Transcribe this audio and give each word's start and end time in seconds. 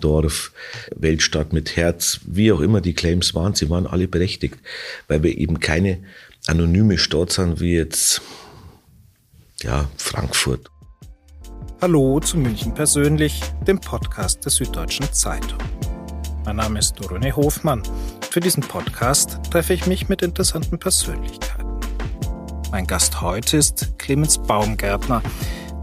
Mediendorf, 0.00 0.52
Weltstadt 0.96 1.52
mit 1.52 1.76
Herz, 1.76 2.20
wie 2.24 2.52
auch 2.52 2.60
immer 2.60 2.80
die 2.80 2.94
Claims 2.94 3.34
waren, 3.34 3.54
sie 3.54 3.68
waren 3.70 3.86
alle 3.86 4.08
berechtigt, 4.08 4.56
weil 5.08 5.22
wir 5.22 5.36
eben 5.36 5.60
keine 5.60 5.98
anonyme 6.46 6.98
Stadt 6.98 7.32
sind 7.32 7.60
wie 7.60 7.74
jetzt 7.74 8.22
ja, 9.62 9.88
Frankfurt. 9.96 10.70
Hallo 11.82 12.20
zu 12.20 12.38
München 12.38 12.74
persönlich, 12.74 13.40
dem 13.66 13.80
Podcast 13.80 14.44
der 14.44 14.50
Süddeutschen 14.50 15.10
Zeitung. 15.12 15.58
Mein 16.44 16.56
Name 16.56 16.78
ist 16.78 16.98
René 17.00 17.34
Hofmann. 17.36 17.82
Für 18.30 18.40
diesen 18.40 18.62
Podcast 18.62 19.38
treffe 19.50 19.74
ich 19.74 19.86
mich 19.86 20.08
mit 20.08 20.22
interessanten 20.22 20.78
Persönlichkeiten. 20.78 21.80
Mein 22.70 22.86
Gast 22.86 23.20
heute 23.20 23.56
ist 23.58 23.98
Clemens 23.98 24.38
Baumgärtner, 24.38 25.22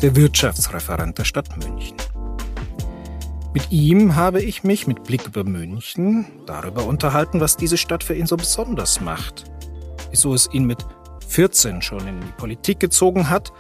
der 0.01 0.15
Wirtschaftsreferent 0.15 1.17
der 1.17 1.25
Stadt 1.25 1.55
München. 1.57 1.97
Mit 3.53 3.71
ihm 3.71 4.15
habe 4.15 4.41
ich 4.41 4.63
mich 4.63 4.87
mit 4.87 5.03
Blick 5.03 5.25
über 5.25 5.43
München 5.43 6.25
darüber 6.45 6.85
unterhalten, 6.85 7.39
was 7.39 7.57
diese 7.57 7.77
Stadt 7.77 8.03
für 8.03 8.15
ihn 8.15 8.27
so 8.27 8.37
besonders 8.37 9.01
macht, 9.01 9.45
wieso 10.11 10.33
es 10.33 10.49
ihn 10.51 10.65
mit 10.65 10.85
14 11.27 11.81
schon 11.81 12.07
in 12.07 12.21
die 12.21 12.31
Politik 12.37 12.79
gezogen 12.79 13.29
hat 13.29 13.51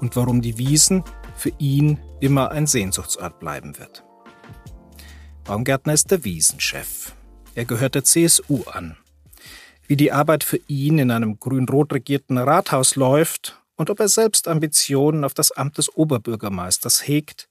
und 0.00 0.16
warum 0.16 0.40
die 0.40 0.58
Wiesen 0.58 1.04
für 1.36 1.52
ihn 1.58 2.00
immer 2.20 2.50
ein 2.50 2.66
Sehnsuchtsort 2.66 3.38
bleiben 3.38 3.78
wird. 3.78 4.04
Baumgärtner 5.44 5.92
ist 5.92 6.10
der 6.10 6.24
Wiesenchef. 6.24 7.14
Er 7.54 7.64
gehört 7.64 7.94
der 7.94 8.04
CSU 8.04 8.62
an 8.72 8.96
wie 9.86 9.96
die 9.96 10.12
Arbeit 10.12 10.44
für 10.44 10.60
ihn 10.66 10.98
in 10.98 11.10
einem 11.10 11.38
grün-rot 11.38 11.92
regierten 11.92 12.38
Rathaus 12.38 12.96
läuft 12.96 13.60
und 13.76 13.90
ob 13.90 14.00
er 14.00 14.08
selbst 14.08 14.48
Ambitionen 14.48 15.24
auf 15.24 15.34
das 15.34 15.52
Amt 15.52 15.78
des 15.78 15.94
Oberbürgermeisters 15.94 17.06
hegt. 17.06 17.48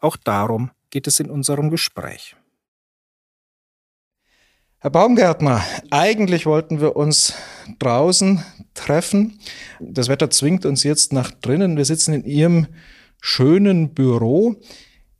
Auch 0.00 0.16
darum 0.16 0.70
geht 0.92 1.08
es 1.08 1.18
in 1.18 1.30
unserem 1.30 1.70
Gespräch. 1.70 2.36
Herr 4.78 4.90
Baumgärtner, 4.90 5.64
eigentlich 5.90 6.46
wollten 6.46 6.80
wir 6.80 6.96
uns 6.96 7.34
draußen 7.78 8.44
treffen. 8.74 9.38
Das 9.80 10.08
Wetter 10.08 10.30
zwingt 10.30 10.66
uns 10.66 10.82
jetzt 10.82 11.12
nach 11.12 11.30
drinnen. 11.30 11.76
Wir 11.76 11.84
sitzen 11.84 12.14
in 12.14 12.24
Ihrem 12.24 12.66
schönen 13.20 13.94
Büro. 13.94 14.56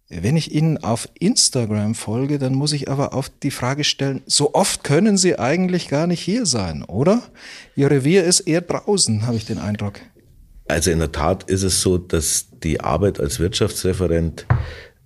Wenn 0.09 0.37
ich 0.37 0.53
Ihnen 0.53 0.79
auf 0.79 1.09
Instagram 1.19 1.95
folge, 1.95 2.39
dann 2.39 2.55
muss 2.55 2.73
ich 2.73 2.91
aber 2.91 3.15
auf 3.15 3.31
die 3.31 3.51
Frage 3.51 3.85
stellen, 3.85 4.21
so 4.27 4.53
oft 4.53 4.85
können 4.85 5.17
Sie 5.17 5.39
eigentlich 5.39 5.89
gar 5.89 6.07
nicht 6.07 6.21
hier 6.21 6.45
sein, 6.45 6.83
oder? 6.83 7.23
Ihr 7.77 7.91
Revier 7.91 8.25
ist 8.25 8.41
eher 8.41 8.61
draußen, 8.61 9.27
habe 9.27 9.37
ich 9.37 9.47
den 9.47 9.59
Eindruck. 9.59 10.01
Also 10.69 10.91
in 10.91 10.99
der 10.99 11.13
Tat 11.13 11.45
ist 11.45 11.63
es 11.63 11.81
so, 11.81 11.97
dass 11.97 12.49
die 12.63 12.81
Arbeit 12.81 13.21
als 13.21 13.39
Wirtschaftsreferent 13.39 14.47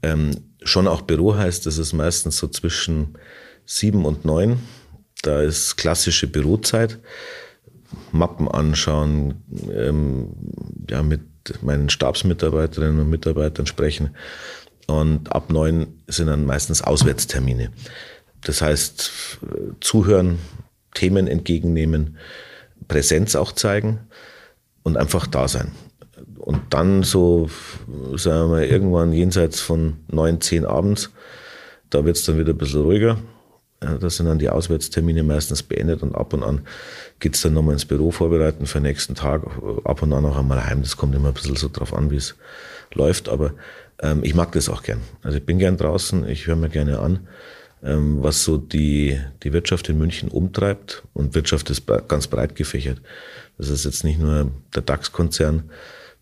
ähm, 0.03 0.56
schon 0.67 0.89
auch 0.89 1.03
Büro 1.03 1.35
heißt. 1.35 1.67
Das 1.67 1.79
ist 1.79 1.93
meistens 1.93 2.39
so 2.39 2.49
zwischen 2.49 3.17
sieben 3.65 4.05
und 4.05 4.25
neun. 4.25 4.59
Da 5.23 5.41
ist 5.43 5.77
klassische 5.77 6.27
Bürozeit. 6.27 6.99
Mappen 8.13 8.49
anschauen, 8.49 9.43
ähm, 9.73 10.29
ja, 10.91 11.03
mit 11.03 11.23
meinen 11.63 11.89
Stabsmitarbeiterinnen 11.89 13.01
und 13.01 13.11
Mitarbeitern 13.11 13.67
sprechen. 13.67 14.17
Und 14.87 15.33
ab 15.33 15.51
neun 15.51 16.01
sind 16.07 16.27
dann 16.27 16.45
meistens 16.45 16.83
Auswärtstermine. 16.83 17.71
Das 18.43 18.63
heißt, 18.63 19.39
zuhören, 19.81 20.39
Themen 20.95 21.27
entgegennehmen, 21.27 22.17
Präsenz 22.89 23.35
auch 23.37 23.53
zeigen 23.53 24.01
und 24.83 24.97
einfach 24.97 25.27
da 25.27 25.49
sein. 25.49 25.73
Und 26.47 26.61
dann 26.71 27.03
so, 27.03 27.51
sagen 28.15 28.43
wir 28.43 28.47
mal, 28.47 28.65
irgendwann 28.65 29.13
jenseits 29.13 29.61
von 29.61 29.97
neun, 30.07 30.41
zehn 30.41 30.65
abends, 30.65 31.11
da 31.91 32.05
wird 32.05 32.17
es 32.17 32.25
dann 32.25 32.39
wieder 32.39 32.53
ein 32.53 32.57
bisschen 32.57 32.83
ruhiger. 32.83 33.19
Da 33.81 34.09
sind 34.09 34.27
dann 34.27 34.39
die 34.39 34.49
Auswärtstermine 34.49 35.25
meistens 35.25 35.65
beendet 35.65 36.05
und 36.05 36.15
ab 36.15 36.33
und 36.33 36.45
an 36.45 36.61
geht 37.19 37.35
es 37.35 37.43
dann 37.43 37.53
nochmal 37.53 37.73
ins 37.73 37.85
Büro 37.85 38.13
vorbereiten 38.13 38.67
für 38.67 38.79
den 38.79 38.85
nächsten 38.85 39.17
Tag, 39.17 39.43
ab 39.83 40.03
und 40.03 40.13
an 40.13 40.25
auch 40.25 40.37
einmal 40.37 40.65
heim. 40.65 40.83
Das 40.83 40.97
kommt 40.97 41.17
immer 41.17 41.29
ein 41.29 41.35
bisschen 41.35 41.57
so 41.57 41.69
drauf 41.69 41.93
an, 41.93 42.13
wie 42.13 42.17
es 42.17 42.37
läuft. 42.95 43.29
Aber 43.29 43.55
ähm, 44.01 44.21
ich 44.23 44.37
mag 44.37 44.53
das 44.53 44.69
auch 44.69 44.85
gern. 44.85 45.01
Also 45.25 45.39
ich 45.39 45.45
bin 45.45 45.59
gern 45.59 45.77
draußen, 45.77 46.29
ich 46.29 46.47
höre 46.47 46.55
mir 46.55 46.69
gerne 46.69 47.01
an, 47.01 47.27
ähm, 47.83 48.23
was 48.23 48.45
so 48.45 48.57
die, 48.57 49.21
die 49.43 49.53
Wirtschaft 49.53 49.89
in 49.89 49.99
München 49.99 50.29
umtreibt. 50.29 51.03
Und 51.13 51.35
Wirtschaft 51.35 51.69
ist 51.71 51.89
ganz 52.07 52.29
breit 52.29 52.55
gefächert. 52.55 53.03
Das 53.59 53.69
ist 53.69 53.85
jetzt 53.85 54.05
nicht 54.05 54.21
nur 54.21 54.53
der 54.77 54.83
DAX-Konzern, 54.83 55.65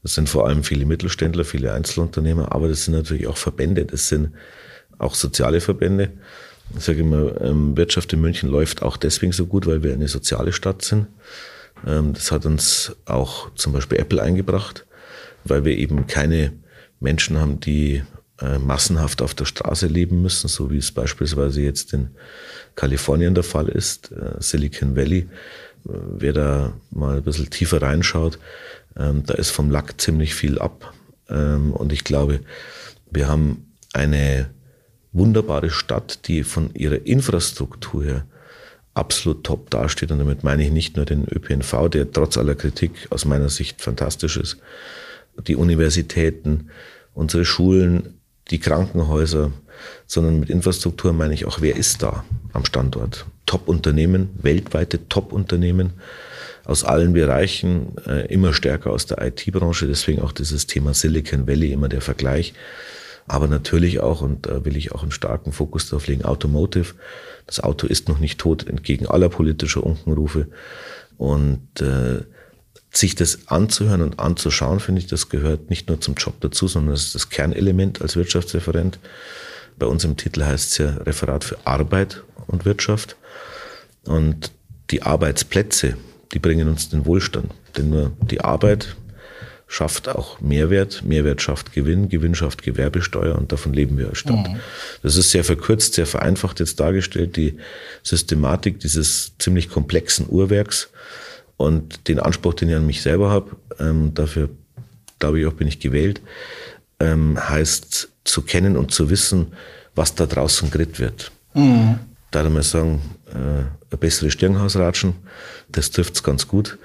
das 0.04 0.14
sind 0.14 0.28
vor 0.28 0.46
allem 0.46 0.62
viele 0.62 0.84
Mittelständler, 0.84 1.44
viele 1.44 1.72
Einzelunternehmer, 1.72 2.52
aber 2.52 2.68
das 2.68 2.84
sind 2.84 2.94
natürlich 2.94 3.26
auch 3.26 3.38
Verbände, 3.38 3.86
das 3.86 4.08
sind 4.08 4.34
auch 4.98 5.14
soziale 5.14 5.62
Verbände. 5.62 6.12
Ich 6.76 6.84
sage 6.84 7.00
immer, 7.00 7.40
ähm, 7.40 7.74
Wirtschaft 7.76 8.12
in 8.12 8.20
München 8.20 8.50
läuft 8.50 8.82
auch 8.82 8.98
deswegen 8.98 9.32
so 9.32 9.46
gut, 9.46 9.66
weil 9.66 9.82
wir 9.82 9.94
eine 9.94 10.08
soziale 10.08 10.52
Stadt 10.52 10.82
sind. 10.82 11.06
Ähm, 11.86 12.12
das 12.12 12.30
hat 12.32 12.44
uns 12.44 12.94
auch 13.06 13.52
zum 13.54 13.72
Beispiel 13.72 13.98
Apple 13.98 14.22
eingebracht, 14.22 14.84
weil 15.44 15.64
wir 15.64 15.76
eben 15.76 16.06
keine 16.06 16.52
Menschen 17.00 17.40
haben, 17.40 17.60
die 17.60 18.02
äh, 18.42 18.58
massenhaft 18.58 19.22
auf 19.22 19.34
der 19.34 19.46
Straße 19.46 19.86
leben 19.86 20.20
müssen, 20.20 20.48
so 20.48 20.70
wie 20.70 20.78
es 20.78 20.92
beispielsweise 20.92 21.62
jetzt 21.62 21.94
in 21.94 22.10
Kalifornien 22.74 23.34
der 23.34 23.44
Fall 23.44 23.68
ist, 23.68 24.12
äh, 24.12 24.34
Silicon 24.38 24.96
Valley. 24.96 25.28
Wer 25.84 26.32
da 26.32 26.72
mal 26.90 27.18
ein 27.18 27.22
bisschen 27.22 27.50
tiefer 27.50 27.82
reinschaut, 27.82 28.38
ähm, 28.96 29.24
da 29.26 29.34
ist 29.34 29.50
vom 29.50 29.70
Lack 29.70 30.00
ziemlich 30.00 30.34
viel 30.34 30.58
ab. 30.58 30.94
Ähm, 31.28 31.72
und 31.72 31.92
ich 31.92 32.04
glaube, 32.04 32.40
wir 33.10 33.28
haben 33.28 33.74
eine 33.92 34.50
wunderbare 35.12 35.70
Stadt, 35.70 36.26
die 36.26 36.42
von 36.42 36.74
ihrer 36.74 37.06
Infrastruktur 37.06 38.04
her 38.04 38.26
absolut 38.94 39.44
top 39.44 39.70
dasteht. 39.70 40.10
Und 40.10 40.18
damit 40.18 40.44
meine 40.44 40.64
ich 40.64 40.70
nicht 40.70 40.96
nur 40.96 41.04
den 41.04 41.26
ÖPNV, 41.28 41.88
der 41.90 42.10
trotz 42.10 42.38
aller 42.38 42.54
Kritik 42.54 43.08
aus 43.10 43.24
meiner 43.24 43.48
Sicht 43.48 43.82
fantastisch 43.82 44.36
ist, 44.36 44.58
die 45.46 45.56
Universitäten, 45.56 46.70
unsere 47.12 47.44
Schulen, 47.44 48.20
die 48.50 48.58
Krankenhäuser, 48.58 49.52
sondern 50.06 50.40
mit 50.40 50.50
Infrastruktur 50.50 51.12
meine 51.12 51.34
ich 51.34 51.44
auch, 51.44 51.60
wer 51.60 51.76
ist 51.76 52.02
da 52.02 52.24
am 52.52 52.64
Standort? 52.64 53.26
Top-Unternehmen, 53.54 54.30
weltweite 54.42 55.08
Top-Unternehmen 55.08 55.92
aus 56.64 56.82
allen 56.82 57.12
Bereichen, 57.12 57.96
äh, 58.04 58.26
immer 58.32 58.52
stärker 58.52 58.90
aus 58.90 59.06
der 59.06 59.24
IT-Branche, 59.24 59.86
deswegen 59.86 60.22
auch 60.22 60.32
dieses 60.32 60.66
Thema 60.66 60.92
Silicon 60.92 61.46
Valley, 61.46 61.70
immer 61.70 61.88
der 61.88 62.00
Vergleich. 62.00 62.52
Aber 63.28 63.46
natürlich 63.46 64.00
auch, 64.00 64.22
und 64.22 64.46
da 64.46 64.64
will 64.64 64.76
ich 64.76 64.90
auch 64.90 65.02
einen 65.02 65.12
starken 65.12 65.52
Fokus 65.52 65.88
drauf 65.88 66.08
legen, 66.08 66.24
Automotive. 66.24 66.94
Das 67.46 67.60
Auto 67.60 67.86
ist 67.86 68.08
noch 68.08 68.18
nicht 68.18 68.40
tot, 68.40 68.66
entgegen 68.66 69.06
aller 69.06 69.28
politischer 69.28 69.84
Unkenrufe. 69.84 70.48
Und 71.16 71.80
äh, 71.80 72.22
sich 72.90 73.14
das 73.14 73.46
anzuhören 73.46 74.02
und 74.02 74.18
anzuschauen, 74.18 74.80
finde 74.80 75.00
ich, 75.00 75.06
das 75.06 75.28
gehört 75.28 75.70
nicht 75.70 75.88
nur 75.88 76.00
zum 76.00 76.14
Job 76.14 76.40
dazu, 76.40 76.66
sondern 76.66 76.94
das 76.94 77.04
ist 77.04 77.14
das 77.14 77.28
Kernelement 77.28 78.02
als 78.02 78.16
Wirtschaftsreferent. 78.16 78.98
Bei 79.78 79.86
uns 79.86 80.02
im 80.02 80.16
Titel 80.16 80.42
heißt 80.42 80.72
es 80.72 80.78
ja 80.78 80.88
Referat 80.96 81.44
für 81.44 81.58
Arbeit 81.64 82.24
und 82.48 82.64
Wirtschaft. 82.64 83.16
Und 84.06 84.52
die 84.90 85.02
Arbeitsplätze, 85.02 85.96
die 86.32 86.38
bringen 86.38 86.68
uns 86.68 86.88
den 86.88 87.06
Wohlstand. 87.06 87.52
Denn 87.76 87.90
nur 87.90 88.12
die 88.20 88.40
Arbeit 88.40 88.96
schafft 89.66 90.08
auch 90.08 90.40
Mehrwert, 90.40 91.02
Mehrwert 91.04 91.42
schafft 91.42 91.72
Gewinn, 91.72 92.08
Gewinn 92.08 92.34
schafft 92.34 92.62
Gewerbesteuer 92.62 93.36
und 93.36 93.50
davon 93.50 93.72
leben 93.72 93.98
wir 93.98 94.08
als 94.08 94.18
Stadt. 94.18 94.48
Mhm. 94.48 94.60
Das 95.02 95.16
ist 95.16 95.30
sehr 95.30 95.42
verkürzt, 95.42 95.94
sehr 95.94 96.06
vereinfacht 96.06 96.60
jetzt 96.60 96.78
dargestellt, 96.78 97.36
die 97.36 97.58
Systematik 98.02 98.78
dieses 98.80 99.32
ziemlich 99.38 99.68
komplexen 99.68 100.26
Uhrwerks. 100.28 100.90
Und 101.56 102.08
den 102.08 102.18
Anspruch, 102.18 102.54
den 102.54 102.68
ich 102.68 102.74
an 102.76 102.86
mich 102.86 103.02
selber 103.02 103.30
habe, 103.30 103.56
ähm, 103.78 104.12
dafür 104.14 104.50
glaube 105.18 105.40
ich 105.40 105.46
auch 105.46 105.52
bin 105.52 105.68
ich 105.68 105.80
gewählt, 105.80 106.20
ähm, 107.00 107.38
heißt 107.48 108.08
zu 108.24 108.42
kennen 108.42 108.76
und 108.76 108.92
zu 108.92 109.10
wissen, 109.10 109.54
was 109.94 110.14
da 110.14 110.26
draußen 110.26 110.70
grit 110.70 110.98
wird. 110.98 111.30
Mhm. 111.54 111.98
Da 112.30 112.48
mal 112.48 112.62
sagen, 112.62 113.00
eine 113.34 113.98
bessere 113.98 114.30
Stirnhausratschen, 114.30 115.14
das 115.68 115.90
trifft 115.90 116.14
es 116.14 116.22
ganz 116.22 116.48
gut. 116.48 116.78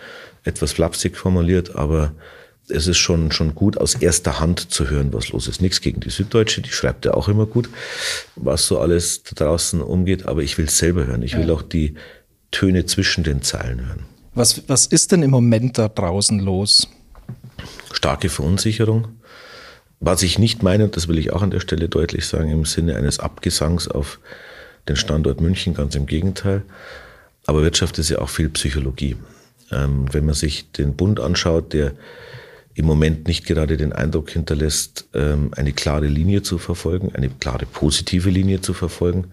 Etwas 0.44 0.72
flapsig 0.72 1.18
formuliert, 1.18 1.76
aber 1.76 2.14
es 2.70 2.88
ist 2.88 2.98
schon, 2.98 3.32
schon 3.32 3.56
gut, 3.56 3.78
aus 3.78 3.96
erster 3.96 4.40
Hand 4.40 4.72
zu 4.72 4.90
hören, 4.90 5.12
was 5.12 5.30
los 5.30 5.48
ist. 5.48 5.62
Nichts 5.62 5.82
gegen 5.82 6.02
die 6.02 6.10
Süddeutsche, 6.10 6.62
die 6.62 6.70
schreibt 6.70 7.06
ja 7.06 7.14
auch 7.14 7.28
immer 7.28 7.46
gut, 7.46 7.70
was 8.36 8.68
so 8.68 8.80
alles 8.80 9.24
da 9.24 9.46
draußen 9.46 9.82
umgeht, 9.82 10.26
aber 10.26 10.42
ich 10.44 10.58
will 10.58 10.66
es 10.66 10.78
selber 10.78 11.06
hören. 11.06 11.24
Ich 11.24 11.36
will 11.36 11.50
auch 11.52 11.62
die 11.62 11.96
Töne 12.52 12.86
zwischen 12.86 13.24
den 13.24 13.42
Zeilen 13.42 13.86
hören. 13.88 14.06
Was, 14.34 14.64
was 14.68 14.86
ist 14.86 15.12
denn 15.12 15.24
im 15.24 15.32
Moment 15.32 15.78
da 15.78 15.88
draußen 15.88 16.40
los? 16.40 16.88
Starke 17.92 18.30
Verunsicherung. 18.30 19.08
Was 20.00 20.24
ich 20.24 20.40
nicht 20.40 20.64
meine, 20.64 20.86
und 20.86 20.96
das 20.96 21.08
will 21.08 21.18
ich 21.18 21.34
auch 21.34 21.42
an 21.42 21.52
der 21.52 21.60
Stelle 21.60 21.90
deutlich 21.90 22.26
sagen, 22.26 22.50
im 22.50 22.66
Sinne 22.66 22.96
eines 22.96 23.20
Abgesangs 23.20 23.88
auf 23.88 24.20
den 24.88 24.96
Standort 24.96 25.42
München, 25.42 25.74
ganz 25.74 25.96
im 25.96 26.06
Gegenteil. 26.06 26.64
Aber 27.46 27.64
Wirtschaft 27.64 27.98
ist 28.00 28.10
ja 28.10 28.20
auch 28.20 28.30
viel 28.30 28.50
Psychologie. 28.50 29.16
Ähm, 29.72 30.06
wenn 30.12 30.26
man 30.26 30.36
sich 30.36 30.72
den 30.72 30.96
Bund 30.96 31.20
anschaut, 31.20 31.74
der 31.74 31.94
im 32.74 32.86
Moment 32.86 33.28
nicht 33.28 33.46
gerade 33.46 33.76
den 33.76 33.92
Eindruck 33.92 34.30
hinterlässt, 34.30 35.08
ähm, 35.14 35.52
eine 35.56 35.74
klare 35.74 36.08
Linie 36.08 36.44
zu 36.44 36.58
verfolgen, 36.58 37.14
eine 37.14 37.30
klare 37.30 37.66
positive 37.66 38.30
Linie 38.30 38.62
zu 38.62 38.74
verfolgen, 38.74 39.26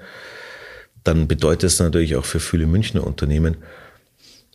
dann 1.04 1.28
bedeutet 1.28 1.64
es 1.64 1.78
natürlich 1.78 2.16
auch 2.16 2.24
für 2.24 2.40
viele 2.40 2.66
Münchner 2.66 3.06
Unternehmen, 3.06 3.56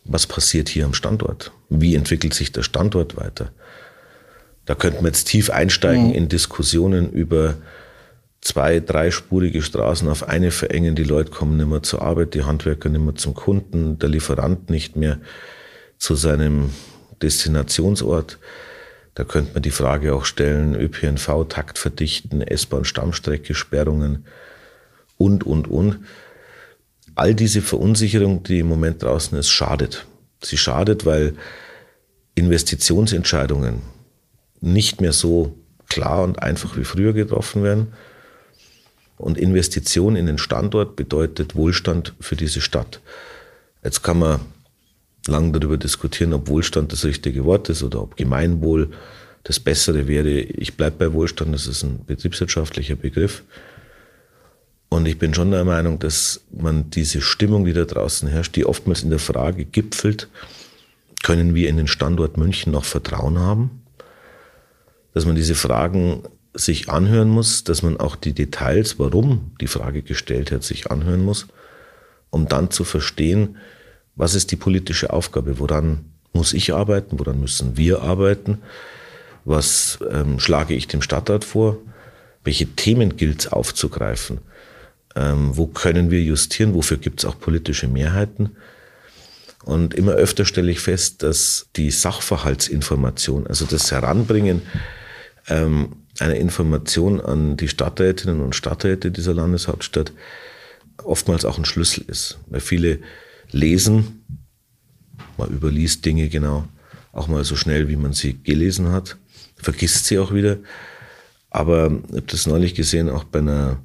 was 0.04 0.26
passiert 0.26 0.68
hier 0.68 0.84
am 0.84 0.94
Standort? 0.94 1.52
Wie 1.68 1.94
entwickelt 1.94 2.34
sich 2.34 2.52
der 2.52 2.62
Standort 2.62 3.16
weiter? 3.16 3.52
Da 4.66 4.74
könnten 4.74 5.02
wir 5.02 5.08
jetzt 5.08 5.24
tief 5.24 5.50
einsteigen 5.50 6.08
mhm. 6.08 6.14
in 6.14 6.28
Diskussionen 6.28 7.10
über 7.10 7.54
zwei, 8.42 8.80
dreispurige 8.80 9.62
Straßen 9.62 10.08
auf 10.08 10.28
eine 10.28 10.50
verengen. 10.50 10.94
Die 10.94 11.04
Leute 11.04 11.30
kommen 11.30 11.56
nicht 11.56 11.68
mehr 11.68 11.82
zur 11.82 12.02
Arbeit, 12.02 12.34
die 12.34 12.42
Handwerker 12.42 12.90
nicht 12.90 13.00
mehr 13.00 13.14
zum 13.14 13.34
Kunden, 13.34 13.98
der 13.98 14.10
Lieferant 14.10 14.68
nicht 14.68 14.96
mehr 14.96 15.18
zu 15.96 16.16
seinem 16.16 16.70
Destinationsort. 17.22 18.38
Da 19.14 19.24
könnte 19.24 19.54
man 19.54 19.62
die 19.62 19.70
Frage 19.70 20.14
auch 20.14 20.24
stellen, 20.24 20.74
ÖPNV, 20.74 21.44
Takt 21.48 21.78
verdichten, 21.78 22.42
S-Bahn, 22.42 22.84
Stammstrecke, 22.84 23.54
Sperrungen 23.54 24.26
und, 25.16 25.44
und, 25.44 25.68
und. 25.68 26.00
All 27.14 27.34
diese 27.34 27.62
Verunsicherung, 27.62 28.42
die 28.42 28.60
im 28.60 28.68
Moment 28.68 29.02
draußen 29.02 29.38
ist, 29.38 29.50
schadet. 29.50 30.06
Sie 30.42 30.56
schadet, 30.56 31.06
weil 31.06 31.34
Investitionsentscheidungen 32.34 33.82
nicht 34.60 35.00
mehr 35.00 35.12
so 35.12 35.58
klar 35.88 36.22
und 36.24 36.42
einfach 36.42 36.76
wie 36.76 36.84
früher 36.84 37.12
getroffen 37.12 37.62
werden. 37.62 37.92
Und 39.16 39.38
Investition 39.38 40.16
in 40.16 40.26
den 40.26 40.38
Standort 40.38 40.96
bedeutet 40.96 41.54
Wohlstand 41.54 42.14
für 42.20 42.36
diese 42.36 42.60
Stadt. 42.60 43.00
Jetzt 43.84 44.02
kann 44.02 44.18
man 44.18 44.40
lang 45.26 45.52
darüber 45.52 45.76
diskutieren, 45.76 46.32
ob 46.32 46.48
Wohlstand 46.48 46.92
das 46.92 47.04
richtige 47.04 47.44
Wort 47.44 47.68
ist 47.68 47.82
oder 47.82 48.02
ob 48.02 48.16
Gemeinwohl 48.16 48.90
das 49.44 49.60
Bessere 49.60 50.08
wäre. 50.08 50.40
Ich 50.40 50.76
bleibe 50.76 50.96
bei 50.96 51.12
Wohlstand, 51.12 51.54
das 51.54 51.66
ist 51.66 51.82
ein 51.82 52.04
betriebswirtschaftlicher 52.06 52.96
Begriff. 52.96 53.42
Und 54.88 55.06
ich 55.06 55.18
bin 55.18 55.32
schon 55.32 55.50
der 55.50 55.64
Meinung, 55.64 55.98
dass 55.98 56.42
man 56.50 56.90
diese 56.90 57.22
Stimmung, 57.22 57.64
die 57.64 57.72
da 57.72 57.84
draußen 57.84 58.28
herrscht, 58.28 58.56
die 58.56 58.66
oftmals 58.66 59.02
in 59.02 59.10
der 59.10 59.18
Frage 59.18 59.64
gipfelt, 59.64 60.28
können 61.22 61.54
wir 61.54 61.68
in 61.68 61.76
den 61.76 61.86
Standort 61.86 62.36
München 62.36 62.72
noch 62.72 62.84
Vertrauen 62.84 63.38
haben? 63.38 63.82
Dass 65.14 65.24
man 65.24 65.34
diese 65.34 65.54
Fragen 65.54 66.24
sich 66.54 66.88
anhören 66.88 67.28
muss, 67.28 67.64
dass 67.64 67.82
man 67.82 67.98
auch 67.98 68.16
die 68.16 68.32
Details, 68.32 68.98
warum 68.98 69.52
die 69.60 69.66
Frage 69.66 70.02
gestellt 70.02 70.52
hat, 70.52 70.62
sich 70.62 70.90
anhören 70.90 71.24
muss, 71.24 71.46
um 72.30 72.48
dann 72.48 72.70
zu 72.70 72.84
verstehen, 72.84 73.56
was 74.16 74.34
ist 74.34 74.50
die 74.50 74.56
politische 74.56 75.12
Aufgabe? 75.12 75.58
Woran 75.58 76.04
muss 76.32 76.52
ich 76.52 76.74
arbeiten? 76.74 77.18
Woran 77.18 77.40
müssen 77.40 77.76
wir 77.76 78.02
arbeiten? 78.02 78.58
Was 79.44 79.98
ähm, 80.10 80.38
schlage 80.38 80.74
ich 80.74 80.86
dem 80.86 81.02
Stadtrat 81.02 81.44
vor? 81.44 81.78
Welche 82.44 82.66
Themen 82.66 83.16
gilt 83.16 83.40
es 83.40 83.52
aufzugreifen? 83.52 84.38
Ähm, 85.14 85.56
wo 85.56 85.66
können 85.66 86.10
wir 86.10 86.22
justieren? 86.22 86.74
Wofür 86.74 86.98
gibt 86.98 87.20
es 87.20 87.24
auch 87.24 87.38
politische 87.38 87.88
Mehrheiten? 87.88 88.56
Und 89.64 89.94
immer 89.94 90.12
öfter 90.12 90.44
stelle 90.44 90.72
ich 90.72 90.80
fest, 90.80 91.22
dass 91.22 91.68
die 91.76 91.90
Sachverhaltsinformation, 91.90 93.46
also 93.46 93.64
das 93.64 93.92
Heranbringen 93.92 94.62
ähm, 95.48 96.01
einer 96.18 96.34
Information 96.34 97.20
an 97.20 97.56
die 97.56 97.68
Stadträtinnen 97.68 98.40
und 98.40 98.54
Stadträte 98.54 99.10
dieser 99.10 99.34
Landeshauptstadt 99.34 100.12
oftmals 101.02 101.44
auch 101.44 101.58
ein 101.58 101.64
Schlüssel 101.64 102.04
ist. 102.06 102.38
Weil 102.48 102.60
viele 102.60 102.98
lesen. 103.50 104.24
Man 105.38 105.50
überliest 105.50 106.04
Dinge 106.04 106.28
genau 106.28 106.68
auch 107.12 107.28
mal 107.28 107.44
so 107.44 107.56
schnell, 107.56 107.88
wie 107.88 107.96
man 107.96 108.12
sie 108.12 108.42
gelesen 108.42 108.90
hat, 108.90 109.16
vergisst 109.56 110.06
sie 110.06 110.18
auch 110.18 110.32
wieder. 110.32 110.58
Aber 111.50 111.92
ich 112.08 112.16
habe 112.16 112.26
das 112.26 112.46
neulich 112.46 112.74
gesehen, 112.74 113.10
auch 113.10 113.24
bei 113.24 113.40
einer 113.40 113.78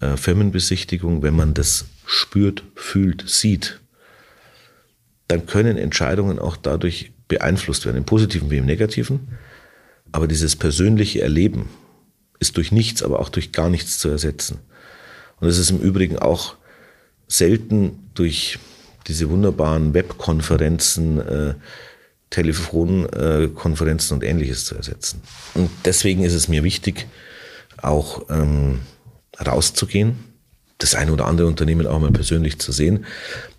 äh, 0.00 0.16
Firmenbesichtigung, 0.16 1.22
wenn 1.22 1.34
man 1.34 1.54
das 1.54 1.86
spürt, 2.06 2.62
fühlt, 2.76 3.28
sieht, 3.28 3.80
dann 5.26 5.46
können 5.46 5.76
Entscheidungen 5.76 6.38
auch 6.38 6.56
dadurch 6.56 7.12
beeinflusst 7.26 7.86
werden, 7.86 7.96
im 7.96 8.04
positiven 8.04 8.50
wie 8.50 8.58
im 8.58 8.66
negativen. 8.66 9.38
Aber 10.12 10.26
dieses 10.26 10.56
persönliche 10.56 11.22
Erleben 11.22 11.68
ist 12.38 12.56
durch 12.56 12.72
nichts, 12.72 13.02
aber 13.02 13.20
auch 13.20 13.28
durch 13.28 13.52
gar 13.52 13.70
nichts 13.70 13.98
zu 13.98 14.08
ersetzen. 14.08 14.58
Und 15.40 15.48
es 15.48 15.58
ist 15.58 15.70
im 15.70 15.80
Übrigen 15.80 16.18
auch 16.18 16.56
selten 17.28 18.10
durch 18.14 18.58
diese 19.06 19.30
wunderbaren 19.30 19.94
Webkonferenzen, 19.94 21.20
äh, 21.20 21.54
Telefonkonferenzen 22.30 24.14
und 24.14 24.24
ähnliches 24.24 24.64
zu 24.64 24.74
ersetzen. 24.74 25.22
Und 25.54 25.70
deswegen 25.84 26.24
ist 26.24 26.34
es 26.34 26.48
mir 26.48 26.62
wichtig, 26.62 27.06
auch 27.78 28.28
ähm, 28.30 28.80
rauszugehen, 29.44 30.16
das 30.78 30.94
eine 30.94 31.12
oder 31.12 31.26
andere 31.26 31.46
Unternehmen 31.46 31.86
auch 31.86 32.00
mal 32.00 32.12
persönlich 32.12 32.58
zu 32.58 32.72
sehen, 32.72 33.04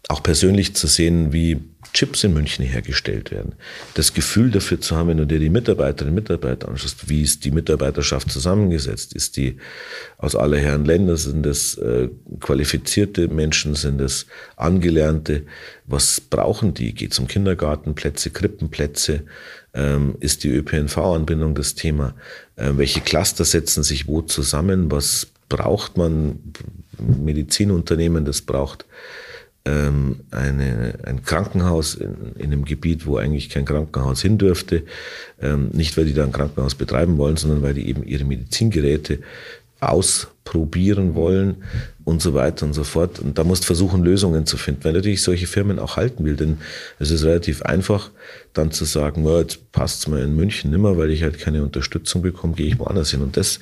auch 0.07 0.23
persönlich 0.23 0.75
zu 0.75 0.87
sehen, 0.87 1.33
wie 1.33 1.59
Chips 1.93 2.23
in 2.23 2.33
München 2.33 2.65
hergestellt 2.65 3.29
werden. 3.29 3.53
Das 3.93 4.13
Gefühl 4.13 4.49
dafür 4.49 4.81
zu 4.81 4.95
haben, 4.95 5.09
wenn 5.09 5.17
du 5.17 5.27
dir 5.27 5.39
die 5.39 5.49
Mitarbeiterinnen 5.49 6.17
und 6.17 6.23
Mitarbeiter 6.23 6.67
anschaust, 6.67 7.07
wie 7.07 7.21
ist 7.21 7.45
die 7.45 7.51
Mitarbeiterschaft 7.51 8.31
zusammengesetzt? 8.31 9.13
Ist 9.13 9.37
die 9.37 9.57
aus 10.17 10.35
aller 10.35 10.57
Herren 10.57 10.85
Länder? 10.85 11.17
Sind 11.17 11.45
es 11.45 11.77
äh, 11.77 12.09
qualifizierte 12.39 13.27
Menschen? 13.27 13.75
Sind 13.75 14.01
es 14.01 14.25
Angelernte? 14.55 15.43
Was 15.85 16.19
brauchen 16.19 16.73
die? 16.73 16.93
Geht 16.95 17.11
es 17.11 17.19
um 17.19 17.27
Kindergartenplätze, 17.27 18.31
Krippenplätze? 18.31 19.21
Ähm, 19.75 20.15
ist 20.19 20.43
die 20.43 20.49
ÖPNV-Anbindung 20.49 21.53
das 21.53 21.75
Thema? 21.75 22.15
Äh, 22.55 22.71
welche 22.73 23.01
Cluster 23.01 23.45
setzen 23.45 23.83
sich 23.83 24.07
wo 24.07 24.23
zusammen? 24.23 24.91
Was 24.91 25.27
braucht 25.47 25.95
man? 25.97 26.39
Medizinunternehmen, 26.97 28.25
das 28.25 28.41
braucht 28.41 28.85
ähm, 29.65 30.21
eine, 30.31 30.95
ein 31.03 31.23
Krankenhaus 31.23 31.95
in, 31.95 32.33
in, 32.35 32.45
einem 32.47 32.65
Gebiet, 32.65 33.05
wo 33.05 33.17
eigentlich 33.17 33.49
kein 33.49 33.65
Krankenhaus 33.65 34.21
hin 34.21 34.37
dürfte. 34.37 34.83
Ähm, 35.41 35.69
nicht, 35.71 35.97
weil 35.97 36.05
die 36.05 36.13
da 36.13 36.23
ein 36.23 36.33
Krankenhaus 36.33 36.75
betreiben 36.75 37.17
wollen, 37.17 37.37
sondern 37.37 37.61
weil 37.61 37.73
die 37.73 37.87
eben 37.87 38.03
ihre 38.03 38.25
Medizingeräte 38.25 39.19
ausprobieren 39.79 41.15
wollen 41.15 41.63
und 42.05 42.21
so 42.21 42.33
weiter 42.33 42.65
und 42.65 42.73
so 42.73 42.83
fort. 42.83 43.19
Und 43.19 43.37
da 43.37 43.43
musst 43.43 43.63
du 43.63 43.67
versuchen, 43.67 44.03
Lösungen 44.03 44.45
zu 44.45 44.57
finden, 44.57 44.83
weil 44.83 44.93
natürlich 44.93 45.21
solche 45.21 45.47
Firmen 45.47 45.79
auch 45.79 45.95
halten 45.95 46.25
will. 46.25 46.35
Denn 46.35 46.57
es 46.99 47.11
ist 47.11 47.23
relativ 47.23 47.61
einfach, 47.61 48.11
dann 48.53 48.71
zu 48.71 48.85
sagen, 48.85 49.25
oh, 49.25 49.39
jetzt 49.39 49.71
passt 49.71 49.99
es 49.99 50.07
mir 50.07 50.21
in 50.21 50.35
München 50.35 50.71
nimmer, 50.71 50.97
weil 50.97 51.11
ich 51.11 51.23
halt 51.23 51.39
keine 51.39 51.63
Unterstützung 51.63 52.21
bekomme, 52.21 52.53
gehe 52.53 52.67
ich 52.67 52.79
woanders 52.79 53.11
hin. 53.11 53.21
Und 53.21 53.37
das 53.37 53.59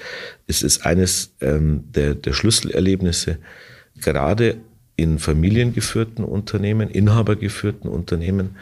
ist, 0.48 0.64
ist 0.64 0.86
eines 0.86 1.32
ähm, 1.42 1.84
der, 1.94 2.16
der 2.16 2.34
Schlüsselerlebnisse, 2.34 3.38
gerade 4.00 4.58
in 5.02 5.18
familiengeführten 5.20 6.24
Unternehmen, 6.24 6.90
inhabergeführten 6.90 7.90
Unternehmen, 7.90 8.58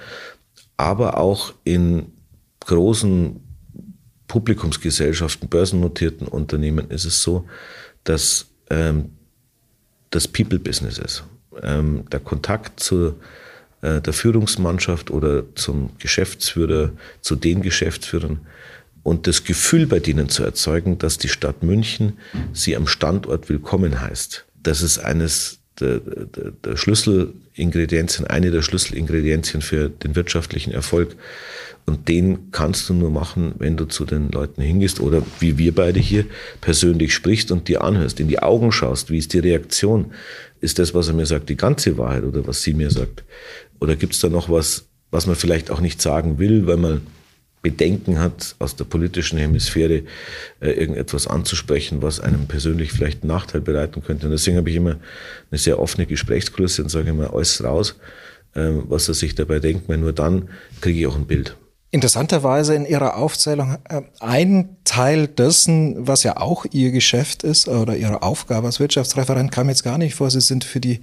aber 0.77 1.17
auch 1.17 1.53
in 1.65 2.13
großen 2.61 3.41
Publikumsgesellschaften, 4.27 5.49
börsennotierten 5.49 6.27
Unternehmen 6.27 6.89
ist 6.89 7.05
es 7.05 7.21
so, 7.21 7.45
dass 8.03 8.45
ähm, 8.69 9.09
das 10.11 10.27
People-Business 10.27 10.97
ist. 10.97 11.23
Ähm, 11.61 12.05
der 12.11 12.19
Kontakt 12.19 12.79
zu 12.79 13.15
äh, 13.81 14.01
der 14.01 14.13
Führungsmannschaft 14.13 15.11
oder 15.11 15.43
zum 15.55 15.91
Geschäftsführer, 15.97 16.91
zu 17.21 17.35
den 17.35 17.61
Geschäftsführern 17.61 18.39
und 19.03 19.27
das 19.27 19.43
Gefühl 19.43 19.87
bei 19.87 19.99
denen 19.99 20.29
zu 20.29 20.43
erzeugen, 20.43 20.97
dass 20.99 21.17
die 21.17 21.29
Stadt 21.29 21.63
München 21.63 22.17
sie 22.53 22.75
am 22.75 22.87
Standort 22.87 23.49
willkommen 23.49 23.99
heißt. 23.99 24.45
Das 24.61 24.81
ist 24.81 24.99
eines 24.99 25.58
der, 25.81 25.99
der, 25.99 26.51
der 26.63 26.77
Schlüsselingredienzien, 26.77 28.27
eine 28.27 28.51
der 28.51 28.61
Schlüsselingredienzien 28.61 29.61
für 29.61 29.89
den 29.89 30.15
wirtschaftlichen 30.15 30.71
Erfolg. 30.71 31.15
Und 31.85 32.07
den 32.07 32.51
kannst 32.51 32.87
du 32.87 32.93
nur 32.93 33.09
machen, 33.09 33.55
wenn 33.57 33.75
du 33.75 33.85
zu 33.85 34.05
den 34.05 34.29
Leuten 34.29 34.61
hingehst 34.61 34.99
oder 34.99 35.23
wie 35.39 35.57
wir 35.57 35.73
beide 35.73 35.99
hier 35.99 36.25
persönlich 36.61 37.13
sprichst 37.13 37.51
und 37.51 37.67
dir 37.67 37.83
anhörst, 37.83 38.19
in 38.19 38.27
die 38.27 38.39
Augen 38.39 38.71
schaust. 38.71 39.09
Wie 39.09 39.17
ist 39.17 39.33
die 39.33 39.39
Reaktion? 39.39 40.11
Ist 40.61 40.77
das, 40.77 40.93
was 40.93 41.07
er 41.07 41.15
mir 41.15 41.25
sagt, 41.25 41.49
die 41.49 41.57
ganze 41.57 41.97
Wahrheit 41.97 42.23
oder 42.23 42.45
was 42.45 42.61
sie 42.61 42.73
mir 42.73 42.91
sagt? 42.91 43.23
Oder 43.79 43.95
gibt 43.95 44.13
es 44.13 44.19
da 44.19 44.29
noch 44.29 44.49
was, 44.49 44.87
was 45.09 45.25
man 45.25 45.35
vielleicht 45.35 45.71
auch 45.71 45.81
nicht 45.81 46.01
sagen 46.01 46.37
will, 46.37 46.67
weil 46.67 46.77
man 46.77 47.01
Bedenken 47.61 48.19
hat, 48.19 48.55
aus 48.59 48.75
der 48.75 48.85
politischen 48.85 49.37
Hemisphäre 49.37 50.03
äh, 50.61 50.71
irgendetwas 50.71 51.27
anzusprechen, 51.27 52.01
was 52.01 52.19
einem 52.19 52.47
persönlich 52.47 52.91
vielleicht 52.91 53.23
einen 53.23 53.31
Nachteil 53.31 53.61
bereiten 53.61 54.01
könnte. 54.01 54.27
Und 54.27 54.31
deswegen 54.31 54.57
habe 54.57 54.69
ich 54.69 54.77
immer 54.77 54.95
eine 55.51 55.57
sehr 55.57 55.79
offene 55.79 56.05
Gesprächsgröße 56.05 56.83
und 56.83 56.89
sage 56.89 57.09
immer 57.09 57.33
alles 57.33 57.63
raus, 57.63 57.97
äh, 58.55 58.69
was 58.87 59.07
er 59.09 59.13
sich 59.13 59.35
dabei 59.35 59.59
denkt, 59.59 59.89
weil 59.89 59.97
nur 59.97 60.13
dann 60.13 60.49
kriege 60.79 60.99
ich 60.99 61.07
auch 61.07 61.17
ein 61.17 61.27
Bild. 61.27 61.57
Interessanterweise 61.91 62.75
in 62.75 62.85
Ihrer 62.85 63.17
Aufzählung 63.17 63.77
äh, 63.89 64.03
ein 64.19 64.77
Teil 64.85 65.27
dessen, 65.27 66.07
was 66.07 66.23
ja 66.23 66.37
auch 66.37 66.65
Ihr 66.71 66.91
Geschäft 66.91 67.43
ist 67.43 67.67
oder 67.67 67.97
Ihre 67.97 68.21
Aufgabe 68.21 68.67
als 68.67 68.79
Wirtschaftsreferent, 68.79 69.51
kam 69.51 69.69
jetzt 69.69 69.83
gar 69.83 69.97
nicht 69.97 70.15
vor. 70.15 70.29
Sie 70.29 70.39
sind 70.39 70.63
für 70.63 70.79
die 70.79 71.01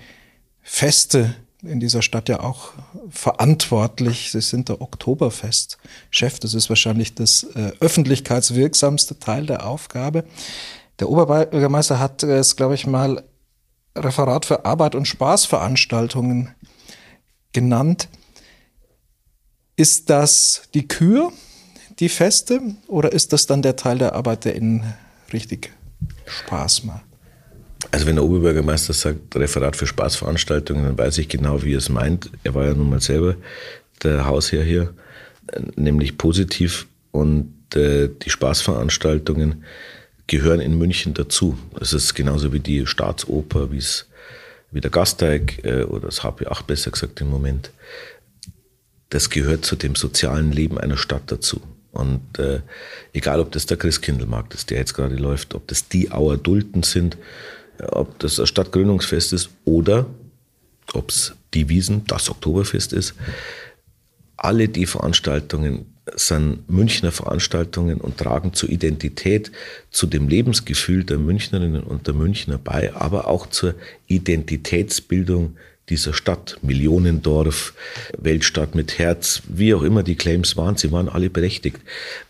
feste 0.62 1.34
in 1.66 1.80
dieser 1.80 2.02
Stadt 2.02 2.28
ja 2.28 2.40
auch 2.40 2.72
verantwortlich. 3.10 4.32
Sie 4.32 4.40
sind 4.40 4.68
der 4.68 4.80
Oktoberfestchef. 4.80 6.38
Das 6.40 6.54
ist 6.54 6.68
wahrscheinlich 6.68 7.14
das 7.14 7.44
äh, 7.54 7.72
öffentlichkeitswirksamste 7.80 9.18
Teil 9.18 9.46
der 9.46 9.66
Aufgabe. 9.66 10.24
Der 10.98 11.08
Oberbürgermeister 11.08 11.98
hat 11.98 12.22
es, 12.22 12.56
glaube 12.56 12.74
ich, 12.74 12.86
mal 12.86 13.22
Referat 13.94 14.44
für 14.44 14.64
Arbeit 14.64 14.94
und 14.94 15.06
Spaßveranstaltungen 15.06 16.54
genannt. 17.52 18.08
Ist 19.76 20.10
das 20.10 20.62
die 20.74 20.88
Kür, 20.88 21.32
die 21.98 22.08
Feste, 22.08 22.60
oder 22.88 23.12
ist 23.12 23.32
das 23.32 23.46
dann 23.46 23.62
der 23.62 23.76
Teil 23.76 23.98
der 23.98 24.14
Arbeit, 24.14 24.44
der 24.44 24.56
Ihnen 24.56 24.94
richtig 25.32 25.72
Spaß 26.26 26.84
macht? 26.84 27.04
Also 27.90 28.06
wenn 28.06 28.16
der 28.16 28.24
Oberbürgermeister 28.24 28.92
sagt, 28.92 29.36
Referat 29.36 29.76
für 29.76 29.86
Spaßveranstaltungen, 29.86 30.84
dann 30.84 30.98
weiß 30.98 31.18
ich 31.18 31.28
genau, 31.28 31.62
wie 31.62 31.74
er 31.74 31.78
es 31.78 31.88
meint. 31.88 32.30
Er 32.42 32.54
war 32.54 32.66
ja 32.66 32.74
nun 32.74 32.90
mal 32.90 33.00
selber 33.00 33.36
der 34.02 34.26
Hausherr 34.26 34.64
hier, 34.64 34.92
nämlich 35.76 36.18
positiv. 36.18 36.86
Und 37.12 37.52
äh, 37.74 38.08
die 38.08 38.30
Spaßveranstaltungen 38.30 39.64
gehören 40.26 40.60
in 40.60 40.76
München 40.76 41.14
dazu. 41.14 41.56
Es 41.80 41.92
ist 41.92 42.14
genauso 42.14 42.52
wie 42.52 42.60
die 42.60 42.86
Staatsoper, 42.86 43.70
wie 43.72 43.78
es 43.78 44.06
wie 44.72 44.80
der 44.80 44.90
Gasteig 44.90 45.64
äh, 45.64 45.84
oder 45.84 46.06
das 46.06 46.22
HP8 46.22 46.64
besser 46.64 46.90
gesagt 46.90 47.20
im 47.20 47.30
Moment. 47.30 47.70
Das 49.08 49.30
gehört 49.30 49.64
zu 49.64 49.76
dem 49.76 49.94
sozialen 49.94 50.52
Leben 50.52 50.78
einer 50.78 50.96
Stadt 50.96 51.30
dazu. 51.30 51.62
Und 51.92 52.38
äh, 52.38 52.60
egal, 53.12 53.40
ob 53.40 53.52
das 53.52 53.66
der 53.66 53.78
Christkindlmarkt 53.78 54.52
ist, 54.52 54.70
der 54.70 54.78
jetzt 54.78 54.94
gerade 54.94 55.16
läuft, 55.16 55.54
ob 55.54 55.66
das 55.68 55.88
die 55.88 56.12
Auer 56.12 56.36
Dulten 56.36 56.82
sind, 56.82 57.16
ob 57.90 58.18
das 58.18 58.36
das 58.36 58.48
Stadtgründungsfest 58.48 59.32
ist 59.32 59.50
oder 59.64 60.06
ob 60.92 61.10
es 61.10 61.34
die 61.54 61.68
Wiesen, 61.68 62.04
das 62.06 62.30
Oktoberfest 62.30 62.92
ist. 62.92 63.14
Alle 64.36 64.68
die 64.68 64.86
Veranstaltungen 64.86 65.86
sind 66.14 66.70
Münchner 66.70 67.10
Veranstaltungen 67.10 68.00
und 68.00 68.18
tragen 68.18 68.52
zur 68.52 68.68
Identität, 68.68 69.50
zu 69.90 70.06
dem 70.06 70.28
Lebensgefühl 70.28 71.02
der 71.02 71.18
Münchnerinnen 71.18 71.82
und 71.82 72.06
der 72.06 72.14
Münchner 72.14 72.58
bei, 72.58 72.94
aber 72.94 73.26
auch 73.26 73.48
zur 73.48 73.74
Identitätsbildung 74.06 75.56
dieser 75.88 76.14
Stadt, 76.14 76.58
Millionendorf, 76.62 77.74
Weltstadt 78.18 78.74
mit 78.74 78.98
Herz, 78.98 79.42
wie 79.48 79.74
auch 79.74 79.82
immer 79.82 80.02
die 80.02 80.16
Claims 80.16 80.56
waren, 80.56 80.76
sie 80.76 80.92
waren 80.92 81.08
alle 81.08 81.30
berechtigt, 81.30 81.78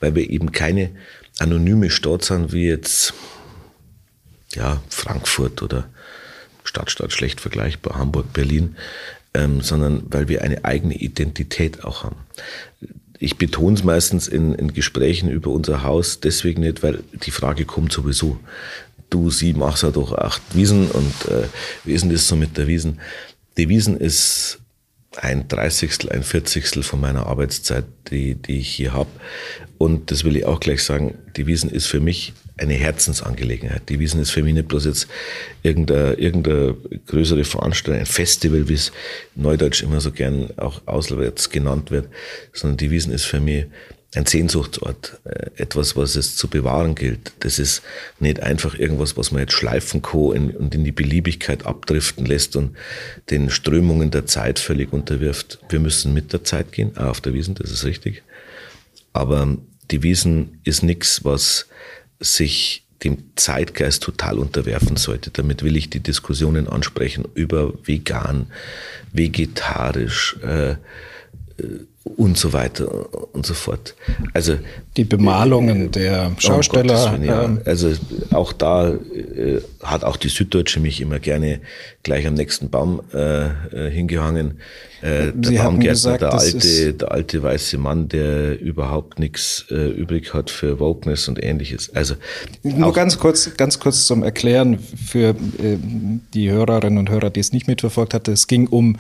weil 0.01 0.15
wir 0.15 0.29
eben 0.31 0.53
keine 0.53 0.91
anonyme 1.39 1.91
Stadt 1.91 2.25
sind, 2.25 2.53
wie 2.53 2.67
jetzt 2.67 3.15
ja, 4.57 4.83
Frankfurt 4.89 5.63
oder 5.63 5.89
Stadtstadt 6.65 7.13
schlecht 7.13 7.41
vergleichbar, 7.41 7.97
Hamburg, 7.97 8.33
Berlin, 8.33 8.77
ähm, 9.35 9.61
sondern 9.61 10.03
weil 10.07 10.29
wir 10.29 10.43
eine 10.43 10.65
eigene 10.65 10.95
Identität 10.95 11.85
auch 11.85 12.03
haben. 12.03 12.17
Ich 13.19 13.37
betone 13.39 13.77
es 13.77 13.85
meistens 13.85 14.29
in, 14.29 14.55
in 14.55 14.75
Gesprächen 14.75 15.31
über 15.31 15.51
unser 15.51 15.83
Haus 15.83 16.21
deswegen 16.21 16.63
nicht, 16.63 16.83
weil 16.83 17.03
die 17.13 17.31
Frage 17.31 17.65
kommt 17.65 17.93
sowieso. 17.93 18.39
Du, 19.09 19.31
sie 19.31 19.53
machst 19.55 19.85
ja 19.85 19.91
doch 19.91 20.13
acht 20.13 20.43
Wiesen 20.55 20.91
und 20.91 21.31
äh, 21.31 21.45
wie 21.85 21.93
ist 21.93 22.03
denn 22.03 22.11
das 22.11 22.27
so 22.27 22.37
mit 22.37 22.57
der 22.57 22.67
Wiesen? 22.67 23.01
Die 23.57 23.69
Wiesen 23.69 23.97
ist 23.97 24.59
ein 25.17 25.49
Dreißigstel, 25.49 26.11
ein 26.11 26.23
Vierzigstel 26.23 26.83
von 26.83 27.01
meiner 27.01 27.27
Arbeitszeit, 27.27 27.85
die, 28.11 28.35
die 28.35 28.59
ich 28.59 28.69
hier 28.69 28.93
habe. 28.93 29.11
Und 29.79 30.11
das 30.11 30.25
will 30.25 30.37
ich 30.37 30.45
auch 30.47 30.61
gleich 30.61 30.83
sagen, 30.83 31.19
die 31.37 31.47
Wiesen 31.47 31.71
ist 31.71 31.87
für 31.87 32.01
mich 32.01 32.33
eine 32.59 32.75
Herzensangelegenheit. 32.75 33.89
Die 33.89 33.99
Wiesen 33.99 34.21
ist 34.21 34.31
für 34.31 34.43
mich 34.43 34.55
nicht 34.55 34.69
bloß 34.69 34.87
jetzt 34.87 35.09
irgendeine, 35.63 36.15
irgendeine 36.15 36.75
größere 37.07 37.45
Veranstaltung, 37.45 38.01
ein 38.01 38.07
Festival, 38.07 38.69
wie 38.69 38.75
es 38.75 38.93
neudeutsch 39.35 39.83
immer 39.83 40.01
so 40.01 40.11
gern 40.11 40.49
auch 40.57 40.81
auswärts 40.87 41.51
genannt 41.51 41.91
wird, 41.91 42.09
sondern 42.53 42.79
die 42.79 42.91
Wiesen 42.91 43.13
ist 43.13 43.25
für 43.25 43.41
mich 43.41 43.67
ein 44.17 44.27
Sehnsuchtsort, 44.27 45.21
äh, 45.25 45.51
etwas, 45.57 45.97
was 45.97 46.17
es 46.17 46.37
zu 46.37 46.49
bewahren 46.49 46.95
gilt. 46.95 47.33
Das 47.41 47.59
ist 47.59 47.83
nicht 48.19 48.41
einfach 48.41 48.79
irgendwas, 48.79 49.17
was 49.17 49.31
man 49.31 49.41
jetzt 49.41 49.53
schleifen 49.53 50.03
kann 50.03 50.51
und 50.51 50.75
in 50.75 50.85
die 50.85 50.93
Beliebigkeit 50.93 51.67
abdriften 51.67 52.25
lässt 52.25 52.57
und 52.57 52.77
den 53.31 53.51
Strömungen 53.51 54.11
der 54.11 54.27
Zeit 54.27 54.59
völlig 54.59 54.93
unterwirft. 54.93 55.59
Wir 55.69 55.81
müssen 55.81 56.15
mit 56.15 56.33
der 56.33 56.45
Zeit 56.45 56.73
gehen, 56.73 56.97
auch 56.97 57.07
auf 57.07 57.21
der 57.21 57.35
Wiesen, 57.35 57.55
das 57.55 57.71
ist 57.71 57.85
richtig. 57.85 58.23
Aber 59.13 59.57
die 59.91 60.03
Wiesen 60.03 60.61
ist 60.65 60.83
nichts, 60.83 61.25
was 61.25 61.67
sich 62.21 62.87
dem 63.05 63.19
Zeitgeist 63.37 64.03
total 64.03 64.39
unterwerfen 64.39 64.97
sollte. 64.97 65.31
Damit 65.31 65.63
will 65.63 65.77
ich 65.77 65.91
die 65.91 66.01
Diskussionen 66.01 66.67
ansprechen 66.67 67.27
über 67.35 67.75
vegan, 67.87 68.47
vegetarisch, 69.13 70.37
äh, 70.43 70.71
äh 70.73 70.77
und 72.17 72.39
so 72.39 72.53
weiter 72.53 72.89
und 73.35 73.45
so 73.45 73.55
fort. 73.55 73.95
Also 74.33 74.55
die 74.97 75.05
Bemalungen 75.05 75.91
der 75.91 76.33
oh 76.33 76.41
Schausteller. 76.41 77.15
Um 77.15 77.25
ja. 77.25 77.45
Ähm, 77.45 77.61
also 77.65 77.93
auch 78.31 78.53
da 78.53 78.91
äh, 78.91 79.61
hat 79.83 80.05
auch 80.05 80.17
die 80.17 80.29
Süddeutsche 80.29 80.79
mich 80.79 81.01
immer 81.01 81.19
gerne 81.19 81.61
gleich 82.05 82.27
am 82.27 82.35
nächsten 82.35 82.71
Baum 82.71 83.03
äh, 83.13 83.47
äh 83.47 83.91
hingehangen. 83.91 84.61
Äh, 85.03 85.33
der 85.35 85.51
Sie 85.51 85.57
Baumgärtner, 85.59 85.91
gesagt, 85.91 86.23
der 86.23 86.33
alte, 86.33 86.95
der 86.95 87.13
alte 87.13 87.43
weiße 87.43 87.77
Mann, 87.77 88.09
der 88.09 88.59
überhaupt 88.59 89.19
nichts 89.19 89.67
äh, 89.71 89.91
übrig 89.91 90.33
hat 90.33 90.49
für 90.49 90.81
Wokeness 90.81 91.29
und 91.29 91.43
ähnliches. 91.43 91.95
Also 91.95 92.15
nur 92.63 92.93
ganz 92.93 93.19
kurz, 93.19 93.57
ganz 93.57 93.79
kurz 93.79 94.07
zum 94.07 94.23
Erklären 94.23 94.79
für 94.79 95.31
äh, 95.31 95.77
die 96.33 96.51
Hörerinnen 96.51 96.99
und 96.99 97.11
Hörer, 97.11 97.31
die 97.31 97.41
es 97.41 97.53
nicht 97.53 97.67
mitverfolgt 97.67 98.15
hatte. 98.15 98.33
Es 98.33 98.47
ging 98.47 98.69
um 98.69 98.97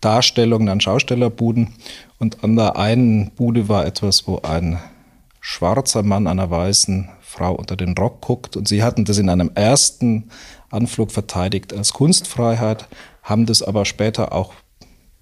Darstellungen 0.00 0.68
an 0.68 0.80
Schaustellerbuden 0.80 1.74
und 2.18 2.42
an 2.42 2.56
der 2.56 2.76
einen 2.76 3.30
Bude 3.32 3.68
war 3.68 3.86
etwas, 3.86 4.26
wo 4.26 4.40
ein 4.42 4.78
schwarzer 5.40 6.02
Mann 6.02 6.26
einer 6.26 6.50
weißen 6.50 7.08
Frau 7.20 7.54
unter 7.54 7.76
den 7.76 7.96
Rock 7.96 8.20
guckt. 8.20 8.56
Und 8.56 8.66
sie 8.66 8.82
hatten 8.82 9.04
das 9.04 9.18
in 9.18 9.28
einem 9.28 9.50
ersten 9.54 10.30
Anflug 10.70 11.12
verteidigt 11.12 11.72
als 11.72 11.92
Kunstfreiheit, 11.92 12.88
haben 13.22 13.46
das 13.46 13.62
aber 13.62 13.84
später 13.84 14.32
auch 14.32 14.52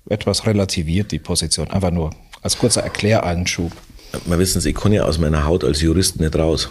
etwas 0.08 0.46
relativiert, 0.46 1.12
die 1.12 1.18
Position. 1.18 1.70
Einfach 1.70 1.90
nur 1.90 2.10
als 2.42 2.58
kurzer 2.58 2.82
Erkläreinschub. 2.82 3.72
Man 4.24 4.38
wissen 4.38 4.60
Sie, 4.60 4.70
ich 4.70 4.76
kann 4.76 4.92
ja 4.92 5.04
aus 5.04 5.18
meiner 5.18 5.44
Haut 5.44 5.64
als 5.64 5.80
Jurist 5.82 6.18
nicht 6.18 6.36
raus. 6.36 6.70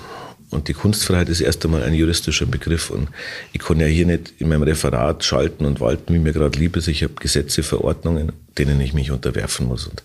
Und 0.56 0.68
die 0.70 0.74
Kunstfreiheit 0.74 1.30
ist 1.30 1.42
erst 1.42 1.66
einmal 1.66 1.84
ein 1.84 1.94
juristischer 1.94 2.46
Begriff. 2.46 2.90
Und 2.90 3.10
ich 3.54 3.60
kann 3.60 3.80
ja 3.80 3.88
hier 3.88 4.06
nicht 4.06 4.34
in 4.40 4.48
meinem 4.48 4.64
Referat 4.64 5.24
schalten 5.24 5.66
und 5.66 5.82
walten, 5.82 6.14
wie 6.14 6.20
mir 6.20 6.34
gerade 6.34 6.58
lieb 6.58 6.78
ist. 6.78 6.88
Ich 6.88 7.04
habe 7.04 7.14
Gesetze, 7.16 7.62
Verordnungen, 7.62 8.32
denen 8.58 8.80
ich 8.82 8.94
mich 8.94 9.12
unterwerfen 9.12 9.68
muss. 9.68 9.86
Und 9.86 10.04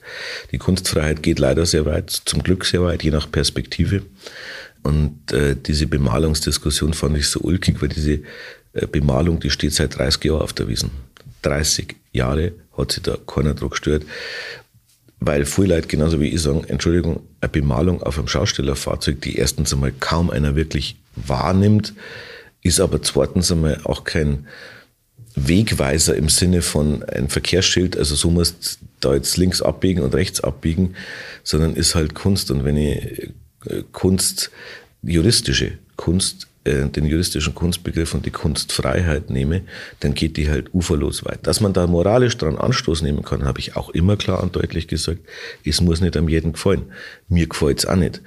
die 0.50 0.58
Kunstfreiheit 0.58 1.22
geht 1.22 1.38
leider 1.38 1.64
sehr 1.64 1.86
weit, 1.86 2.10
zum 2.10 2.42
Glück 2.42 2.64
sehr 2.64 2.82
weit, 2.82 3.02
je 3.02 3.10
nach 3.10 3.30
Perspektive. 3.30 4.02
Und 4.82 5.32
äh, 5.32 5.56
diese 5.56 5.86
Bemalungsdiskussion 5.86 6.94
fand 6.94 7.16
ich 7.16 7.28
so 7.28 7.40
ulkig, 7.40 7.80
weil 7.80 7.88
diese 7.88 8.20
äh, 8.72 8.86
Bemalung, 8.90 9.40
die 9.40 9.50
steht 9.50 9.74
seit 9.74 9.96
30 9.96 10.24
Jahren 10.24 10.42
auf 10.42 10.52
der 10.52 10.68
Wiesen. 10.68 10.90
30 11.42 11.96
Jahre 12.12 12.52
hat 12.76 12.92
sich 12.92 13.02
da 13.02 13.16
keiner 13.26 13.54
Druck 13.54 13.72
gestört. 13.72 14.04
Weil 15.20 15.44
viele 15.44 15.74
Leute 15.74 15.88
genauso 15.88 16.18
wie 16.20 16.28
ich 16.28 16.40
sagen, 16.40 16.64
Entschuldigung, 16.64 17.20
eine 17.40 17.50
Bemalung 17.50 18.02
auf 18.02 18.18
einem 18.18 18.28
Schaustellerfahrzeug, 18.28 19.20
die 19.20 19.36
erstens 19.36 19.72
einmal 19.72 19.92
kaum 19.92 20.30
einer 20.30 20.56
wirklich 20.56 20.96
wahrnimmt, 21.14 21.92
ist 22.62 22.80
aber 22.80 23.02
zweitens 23.02 23.52
einmal 23.52 23.80
auch 23.84 24.04
kein 24.04 24.46
Wegweiser 25.34 26.16
im 26.16 26.28
Sinne 26.28 26.62
von 26.62 27.02
ein 27.04 27.28
Verkehrsschild, 27.28 27.96
also 27.96 28.14
so 28.14 28.30
musst 28.30 28.80
da 29.00 29.14
jetzt 29.14 29.36
links 29.36 29.62
abbiegen 29.62 30.02
und 30.02 30.14
rechts 30.14 30.40
abbiegen, 30.40 30.94
sondern 31.44 31.74
ist 31.74 31.94
halt 31.94 32.14
Kunst. 32.14 32.50
Und 32.50 32.64
wenn 32.64 32.76
ich 32.76 33.30
äh, 33.66 33.82
Kunst, 33.92 34.50
juristische 35.02 35.72
Kunst 35.96 36.48
den 36.64 37.06
juristischen 37.06 37.54
Kunstbegriff 37.54 38.12
und 38.12 38.26
die 38.26 38.30
Kunstfreiheit 38.30 39.30
nehme, 39.30 39.62
dann 40.00 40.14
geht 40.14 40.36
die 40.36 40.50
halt 40.50 40.74
uferlos 40.74 41.24
weit. 41.24 41.46
Dass 41.46 41.60
man 41.60 41.72
da 41.72 41.86
moralisch 41.86 42.36
dran 42.36 42.58
Anstoß 42.58 43.02
nehmen 43.02 43.22
kann, 43.22 43.44
habe 43.44 43.60
ich 43.60 43.76
auch 43.76 43.88
immer 43.90 44.16
klar 44.16 44.42
und 44.42 44.56
deutlich 44.56 44.86
gesagt. 44.86 45.20
Es 45.64 45.80
muss 45.80 46.00
nicht 46.00 46.16
am 46.16 46.28
jeden 46.28 46.52
gefallen. 46.52 46.92
Mir 47.28 47.46
gefällt 47.46 47.78
es 47.78 47.86
auch 47.86 47.96
nicht. 47.96 48.20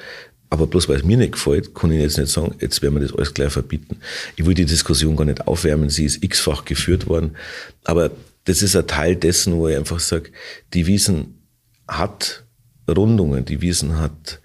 Aber 0.50 0.68
bloß 0.68 0.90
weil 0.90 0.98
es 0.98 1.04
mir 1.04 1.18
nicht 1.18 1.34
gefällt, 1.34 1.74
kann 1.74 1.92
ich 1.92 2.00
jetzt 2.00 2.18
nicht 2.18 2.32
sagen, 2.32 2.56
jetzt 2.60 2.82
werden 2.82 2.96
wir 2.96 3.02
das 3.02 3.16
alles 3.16 3.34
gleich 3.34 3.52
verbieten. 3.52 3.98
Ich 4.36 4.46
will 4.46 4.54
die 4.54 4.66
Diskussion 4.66 5.16
gar 5.16 5.25
nicht 5.25 5.48
aufwärmen, 5.48 5.90
sie 5.90 6.06
ist 6.06 6.24
x-fach 6.24 6.66
geführt 6.66 7.08
worden. 7.08 7.36
Aber 7.84 8.12
das 8.46 8.62
ist 8.62 8.75
ein 8.75 8.86
Teil 8.88 9.16
dessen, 9.16 9.54
wo 9.56 9.68
ich 9.68 9.78
einfach 9.78 10.00
sage, 10.00 10.32
die 10.74 10.86
Wiesen 10.86 11.40
hat 11.88 12.44
Rundungen, 12.88 13.46
die 13.46 13.62
Wiesen 13.62 14.00
hat 14.00 14.42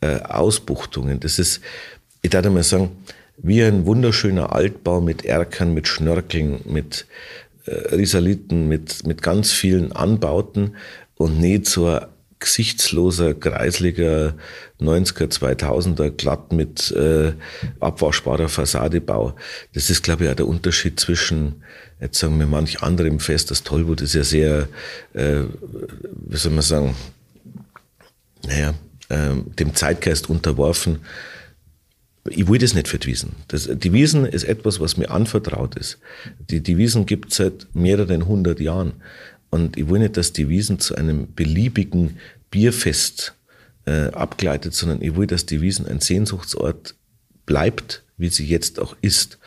äh, 0.00 0.20
Ausbuchtungen. 0.22 1.20
Das 1.20 1.38
ist, 1.38 1.60
ich 2.22 2.30
darf 2.30 2.44
mal 2.46 2.62
sagen, 2.62 2.90
wie 3.36 3.62
ein 3.62 3.86
wunderschöner 3.86 4.54
Altbau 4.54 5.00
mit 5.00 5.24
Erkern, 5.24 5.74
mit 5.74 5.88
Schnörkeln, 5.88 6.60
mit 6.64 7.06
äh, 7.66 7.94
Risaliten, 7.94 8.68
mit, 8.68 9.06
mit 9.06 9.22
ganz 9.22 9.52
vielen 9.52 9.92
Anbauten 9.92 10.76
und 11.16 11.38
nicht 11.38 11.66
so 11.66 11.86
ein 11.86 12.06
gesichtsloser, 12.42 13.34
kreisliger 13.34 14.34
90er, 14.80 15.30
2000er, 15.30 16.10
glatt 16.10 16.52
mit 16.52 16.90
äh, 16.90 17.32
abwaschbarer 17.78 18.48
Fassadebau. 18.48 19.34
Das 19.74 19.90
ist, 19.90 20.02
glaube 20.02 20.24
ich, 20.24 20.30
auch 20.30 20.34
der 20.34 20.48
Unterschied 20.48 20.98
zwischen, 20.98 21.62
jetzt 22.00 22.18
sagen 22.18 22.38
wir 22.40 22.46
manch 22.46 22.82
anderem 22.82 23.20
Fest, 23.20 23.52
das 23.52 23.62
Tollwut 23.62 24.00
ist 24.00 24.14
ja 24.14 24.24
sehr, 24.24 24.68
äh, 25.14 25.42
wie 26.26 26.36
soll 26.36 26.52
man 26.52 26.62
sagen, 26.62 26.96
naja, 28.44 28.74
äh, 29.08 29.36
dem 29.58 29.74
Zeitgeist 29.76 30.28
unterworfen. 30.28 30.98
Ich 32.28 32.48
will 32.48 32.58
das 32.58 32.74
nicht 32.74 32.88
für 32.88 32.98
die 32.98 33.08
Wiesen. 33.08 33.34
Das, 33.48 33.68
die 33.72 33.92
Wiesen 33.92 34.26
ist 34.26 34.44
etwas, 34.44 34.78
was 34.78 34.96
mir 34.96 35.10
anvertraut 35.10 35.76
ist. 35.76 35.98
Die, 36.50 36.60
die 36.60 36.78
Wiesen 36.78 37.04
gibt 37.04 37.32
es 37.32 37.38
seit 37.38 37.66
mehreren 37.74 38.26
hundert 38.26 38.60
Jahren. 38.60 38.94
Und 39.50 39.76
ich 39.76 39.88
will 39.88 39.98
nicht, 39.98 40.16
dass 40.16 40.32
die 40.32 40.48
Wiesen 40.48 40.78
zu 40.78 40.94
einem 40.94 41.34
beliebigen 41.34 42.18
Bierfest 42.50 43.34
äh, 43.86 44.06
abgleitet, 44.12 44.74
sondern 44.74 45.02
ich 45.02 45.16
will, 45.16 45.26
dass 45.26 45.46
die 45.46 45.60
Wiesen 45.60 45.86
ein 45.86 46.00
Sehnsuchtsort 46.00 46.94
bleibt, 47.44 48.04
wie 48.16 48.28
sie 48.28 48.46
jetzt 48.46 48.78
auch 48.78 48.96
ist. 49.00 49.38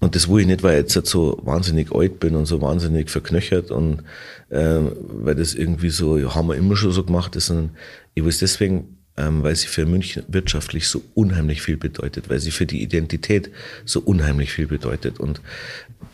Und 0.00 0.14
das 0.14 0.28
will 0.28 0.40
ich 0.40 0.46
nicht, 0.46 0.62
weil 0.62 0.84
ich 0.84 0.94
jetzt 0.94 1.10
so 1.10 1.38
wahnsinnig 1.42 1.92
alt 1.92 2.20
bin 2.20 2.34
und 2.34 2.46
so 2.46 2.62
wahnsinnig 2.62 3.10
verknöchert 3.10 3.70
und 3.70 4.02
äh, 4.48 4.80
weil 4.80 5.34
das 5.34 5.54
irgendwie 5.54 5.90
so, 5.90 6.16
ja, 6.16 6.34
haben 6.34 6.48
wir 6.48 6.56
immer 6.56 6.76
schon 6.76 6.92
so 6.92 7.04
gemacht 7.04 7.36
ist, 7.36 7.46
sondern 7.46 7.70
ich 8.14 8.22
will 8.22 8.30
es 8.30 8.38
deswegen, 8.38 8.98
weil 9.42 9.56
sie 9.56 9.66
für 9.66 9.86
München 9.86 10.24
wirtschaftlich 10.28 10.88
so 10.88 11.02
unheimlich 11.14 11.62
viel 11.62 11.76
bedeutet, 11.76 12.28
weil 12.28 12.40
sie 12.40 12.50
für 12.50 12.66
die 12.66 12.82
Identität 12.82 13.50
so 13.84 14.00
unheimlich 14.00 14.52
viel 14.52 14.66
bedeutet. 14.66 15.20
Und 15.20 15.40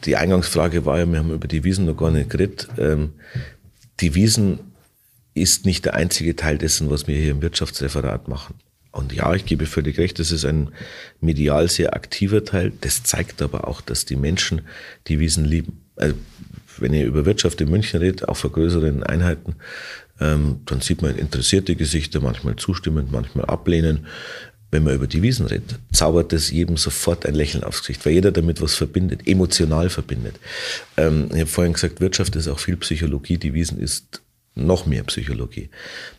die 0.05 0.17
Eingangsfrage 0.17 0.85
war 0.85 0.99
ja, 0.99 1.07
wir 1.07 1.19
haben 1.19 1.33
über 1.33 1.49
die 1.49 1.65
Wiesen 1.65 1.87
noch 1.87 1.97
gar 1.97 2.11
nicht 2.11 2.31
geredet. 2.31 2.69
Ähm, 2.79 3.13
die 4.01 4.15
Wiesen 4.15 4.59
ist 5.35 5.67
nicht 5.67 5.85
der 5.85 5.95
einzige 5.95 6.37
Teil 6.37 6.59
dessen, 6.59 6.91
was 6.91 7.07
wir 7.07 7.17
hier 7.17 7.31
im 7.31 7.43
Wirtschaftsreferat 7.43 8.29
machen. 8.29 8.55
Und 8.97 9.13
ja, 9.13 9.35
ich 9.35 9.45
gebe 9.45 9.67
völlig 9.67 9.99
recht, 9.99 10.19
das 10.19 10.33
ist 10.33 10.47
ein 10.47 10.71
medial 11.21 11.69
sehr 11.69 11.95
aktiver 11.95 12.45
Teil. 12.45 12.73
Das 12.81 13.03
zeigt 13.03 13.43
aber 13.43 13.69
auch, 13.69 13.83
dass 13.83 14.07
die 14.07 14.17
Menschen 14.17 14.63
die 15.07 15.21
Wiesen 15.21 15.45
lieben. 15.45 15.83
Also, 15.97 16.15
wenn 16.81 16.95
ihr 16.95 17.07
über 17.07 17.25
Wirtschaft 17.25 17.61
in 17.61 17.71
München 17.71 18.01
redet, 18.01 18.29
auch 18.29 18.37
für 18.37 18.51
größeren 18.51 19.03
Einheiten, 19.03 19.57
ähm, 20.21 20.61
dann 20.67 20.81
sieht 20.81 21.03
man 21.03 21.17
interessierte 21.17 21.77
Gesichter, 21.77 22.21
manchmal 22.21 22.57
zustimmend, 22.57 23.13
manchmal 23.13 23.47
ablehnend. 23.47 24.01
Wenn 24.71 24.83
man 24.83 24.95
über 24.95 25.07
die 25.07 25.23
Wiesen 25.23 25.47
redet, 25.47 25.79
zaubert 25.93 26.33
es 26.33 26.51
jedem 26.51 26.77
sofort 26.77 27.25
ein 27.25 27.35
Lächeln 27.35 27.63
aufs 27.63 27.81
Gesicht, 27.81 28.05
weil 28.05 28.15
jeder 28.15 28.33
damit 28.33 28.61
was 28.61 28.75
verbindet, 28.75 29.27
emotional 29.27 29.91
verbindet. 29.91 30.37
Ähm, 30.97 31.29
ich 31.33 31.41
habe 31.41 31.47
vorhin 31.47 31.73
gesagt, 31.73 32.01
Wirtschaft 32.01 32.35
ist 32.35 32.49
auch 32.49 32.59
viel 32.59 32.77
Psychologie, 32.77 33.39
die 33.39 33.55
Wiesen 33.55 33.79
ist 33.79 34.23
noch 34.55 34.87
mehr 34.87 35.05
Psychologie. 35.05 35.71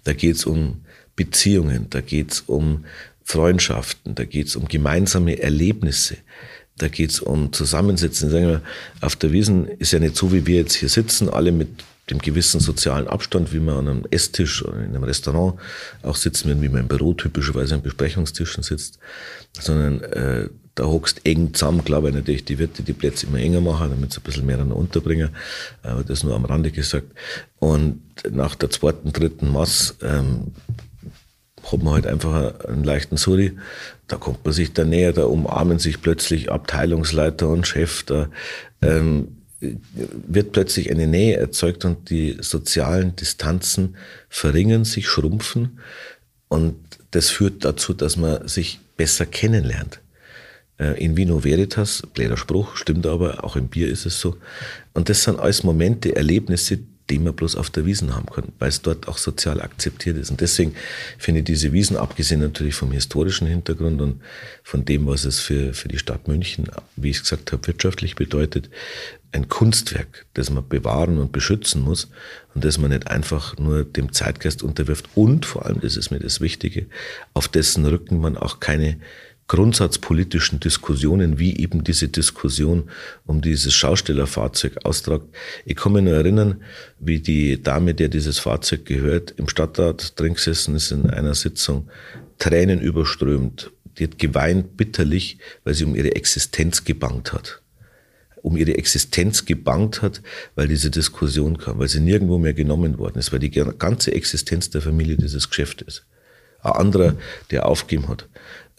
Da 0.06 0.14
geht 0.14 0.38
es 0.38 0.46
um 0.46 0.82
Beziehungen, 1.16 1.88
da 1.90 2.00
geht 2.02 2.32
es 2.32 2.42
um 2.42 2.86
Freundschaften, 3.24 4.16
da 4.16 4.24
geht 4.24 4.48
es 4.48 4.56
um 4.56 4.70
gemeinsame 4.70 5.40
Erlebnisse, 5.40 6.18
da 6.78 6.88
geht 6.88 7.12
es 7.12 7.20
um 7.20 7.52
Zusammensitzen. 7.54 8.32
Wir, 8.32 8.62
auf 9.02 9.16
der 9.16 9.32
Wiesen 9.32 9.68
ist 9.68 9.92
ja 9.92 10.00
nicht 10.00 10.16
so, 10.16 10.32
wie 10.32 10.46
wir 10.46 10.58
jetzt 10.58 10.76
hier 10.76 10.90
sitzen, 10.90 11.30
alle 11.30 11.52
mit 11.52 11.70
dem 12.10 12.20
gewissen 12.20 12.60
sozialen 12.60 13.08
Abstand, 13.08 13.54
wie 13.54 13.60
man 13.60 13.78
an 13.78 13.88
einem 13.88 14.06
Esstisch 14.12 14.64
oder 14.64 14.78
in 14.78 14.96
einem 14.96 15.04
Restaurant 15.04 15.60
auch 16.04 16.16
sitzen 16.16 16.48
würden, 16.48 16.62
wie 16.62 16.70
man 16.70 16.82
im 16.82 16.88
Büro 16.88 17.14
typischerweise 17.14 17.76
an 17.76 17.82
Besprechungstischen 17.82 18.64
sitzt, 18.64 19.00
sondern 19.60 20.02
äh, 20.04 20.50
da 20.76 20.86
hockst 20.86 21.22
eng 21.26 21.54
zusammen, 21.54 21.84
glaube 21.84 22.10
ich 22.10 22.16
natürlich, 22.16 22.46
die 22.46 22.60
Wirte 22.60 22.84
die 22.84 22.94
Plätze 22.94 23.26
immer 23.26 23.40
enger 23.40 23.62
machen, 23.62 23.90
damit 23.90 24.14
sie 24.14 24.20
ein 24.20 24.24
bisschen 24.24 24.46
mehr 24.46 24.60
unterbringen, 24.60 25.30
aber 25.84 26.04
das 26.04 26.24
nur 26.24 26.36
am 26.36 26.46
Rande 26.46 26.72
gesagt. 26.72 27.08
Und 27.60 28.02
nach 28.32 28.56
der 28.56 28.70
zweiten, 28.70 29.12
dritten 29.12 29.52
Mass 29.52 29.96
ähm, 30.02 30.54
hat 31.64 31.84
man 31.84 31.94
halt 31.94 32.08
einfach 32.08 32.66
einen 32.66 32.84
leichten 32.84 33.18
Suri. 33.18 33.58
Da 34.08 34.18
kommt 34.18 34.46
man 34.46 34.54
sich 34.54 34.74
da 34.74 34.86
näher, 34.86 35.14
da 35.14 35.26
umarmen 35.26 35.80
sich 35.80 36.02
plötzlich 36.02 36.52
Abteilungsleiter 36.52 37.50
und 37.50 37.68
Chef, 37.68 38.04
da 38.04 38.30
ähm, 38.82 39.38
wird 39.60 40.52
plötzlich 40.52 40.92
eine 40.92 41.08
Nähe 41.08 41.38
erzeugt 41.38 41.84
und 41.84 42.10
die 42.10 42.38
sozialen 42.42 43.16
Distanzen 43.16 43.98
verringern 44.30 44.86
sich, 44.86 45.08
schrumpfen. 45.08 45.80
Und 46.48 46.76
das 47.12 47.30
führt 47.30 47.66
dazu, 47.66 47.94
dass 47.94 48.18
man 48.18 48.48
sich 48.48 48.80
besser 48.96 49.26
kennenlernt. 49.26 50.00
Äh, 50.80 51.04
in 51.04 51.18
Vino 51.18 51.44
Veritas, 51.44 52.04
blöder 52.14 52.38
Spruch, 52.38 52.76
stimmt 52.78 53.08
aber, 53.08 53.44
auch 53.44 53.56
im 53.56 53.68
Bier 53.68 53.90
ist 53.90 54.06
es 54.06 54.20
so. 54.20 54.38
Und 54.94 55.10
das 55.10 55.24
sind 55.24 55.40
alles 55.40 55.64
Momente, 55.64 56.16
Erlebnisse, 56.16 56.80
den 57.10 57.24
man 57.24 57.34
bloß 57.34 57.56
auf 57.56 57.70
der 57.70 57.86
Wiesen 57.86 58.16
haben 58.16 58.26
kann, 58.26 58.52
weil 58.60 58.70
es 58.70 58.82
dort 58.82 59.08
auch 59.08 59.18
sozial 59.18 59.62
akzeptiert 59.62 60.18
ist. 60.18 60.30
Und 60.30 60.42
deswegen 60.42 60.76
finde 61.18 61.40
ich 61.40 61.46
diese 61.46 61.72
Wiesen, 61.72 61.96
abgesehen 61.96 62.42
natürlich 62.42 62.76
vom 62.76 62.92
historischen 62.92 63.48
Hintergrund 63.48 64.02
und 64.02 64.22
von 64.64 64.84
dem, 64.84 65.08
was 65.08 65.24
es 65.24 65.40
für, 65.40 65.74
für 65.74 65.88
die 65.88 66.00
Stadt 66.00 66.28
München, 66.28 66.68
wie 66.96 67.10
ich 67.10 67.18
es 67.18 67.24
gesagt 67.24 67.52
habe, 67.52 67.66
wirtschaftlich 67.68 68.16
bedeutet, 68.16 68.70
ein 69.32 69.50
Kunstwerk, 69.50 70.26
das 70.34 70.50
man 70.50 70.68
bewahren 70.68 71.18
und 71.18 71.32
beschützen 71.32 71.82
muss 71.82 72.10
und 72.56 72.64
das 72.64 72.78
man 72.78 72.92
nicht 72.92 73.08
einfach 73.08 73.58
nur 73.58 73.84
dem 73.84 74.14
Zeitgeist 74.14 74.64
unterwirft 74.64 75.10
und 75.16 75.46
vor 75.46 75.66
allem, 75.66 75.82
das 75.82 75.98
ist 75.98 76.12
mir 76.12 76.20
das 76.20 76.40
Wichtige, 76.40 76.88
auf 77.34 77.48
dessen 77.48 77.86
Rücken 77.86 78.20
man 78.20 78.38
auch 78.38 78.60
keine 78.60 78.98
grundsatzpolitischen 79.48 80.60
Diskussionen, 80.60 81.40
wie 81.40 81.58
eben 81.58 81.84
diese 81.84 82.10
Diskussion 82.10 82.90
um 83.26 83.42
dieses 83.42 83.74
Schaustellerfahrzeug 83.74 84.86
austragt. 84.86 85.26
Ich 85.66 85.78
kann 85.78 85.94
mich 85.94 86.04
nur 86.04 86.14
erinnern, 86.14 86.62
wie 87.00 87.20
die 87.20 87.62
Dame, 87.62 87.94
der 87.94 88.10
dieses 88.10 88.40
Fahrzeug 88.40 88.86
gehört, 88.86 89.34
im 89.38 89.48
Stadtrat 89.48 90.20
drin 90.20 90.34
gesessen 90.34 90.76
ist 90.76 90.92
in 90.92 91.10
einer 91.10 91.34
Sitzung, 91.34 91.90
Tränen 92.40 92.82
überströmt. 92.82 93.72
Die 93.98 94.04
hat 94.04 94.20
geweint 94.20 94.76
bitterlich, 94.78 95.38
weil 95.64 95.74
sie 95.74 95.86
um 95.86 95.96
ihre 95.96 96.16
Existenz 96.16 96.84
gebangt 96.84 97.34
hat. 97.34 97.62
Um 98.44 98.58
ihre 98.58 98.78
Existenz 98.78 99.46
gebangt 99.46 100.02
hat, 100.02 100.22
weil 100.56 100.68
diese 100.68 100.92
Diskussion 100.92 101.58
kam, 101.58 101.80
weil 101.80 101.88
sie 101.88 102.02
nirgendwo 102.02 102.38
mehr 102.38 102.54
genommen 102.54 103.00
worden 103.00 103.18
ist, 103.18 103.32
weil 103.32 103.40
die 103.40 103.50
ganze 103.50 104.12
Existenz 104.12 104.70
der 104.70 104.82
Familie 104.82 105.16
dieses 105.16 105.50
Geschäft 105.50 105.82
ist. 105.82 106.06
Ein 106.62 106.74
anderer, 106.74 107.16
der 107.50 107.66
aufgeben 107.66 108.08
hat 108.10 108.28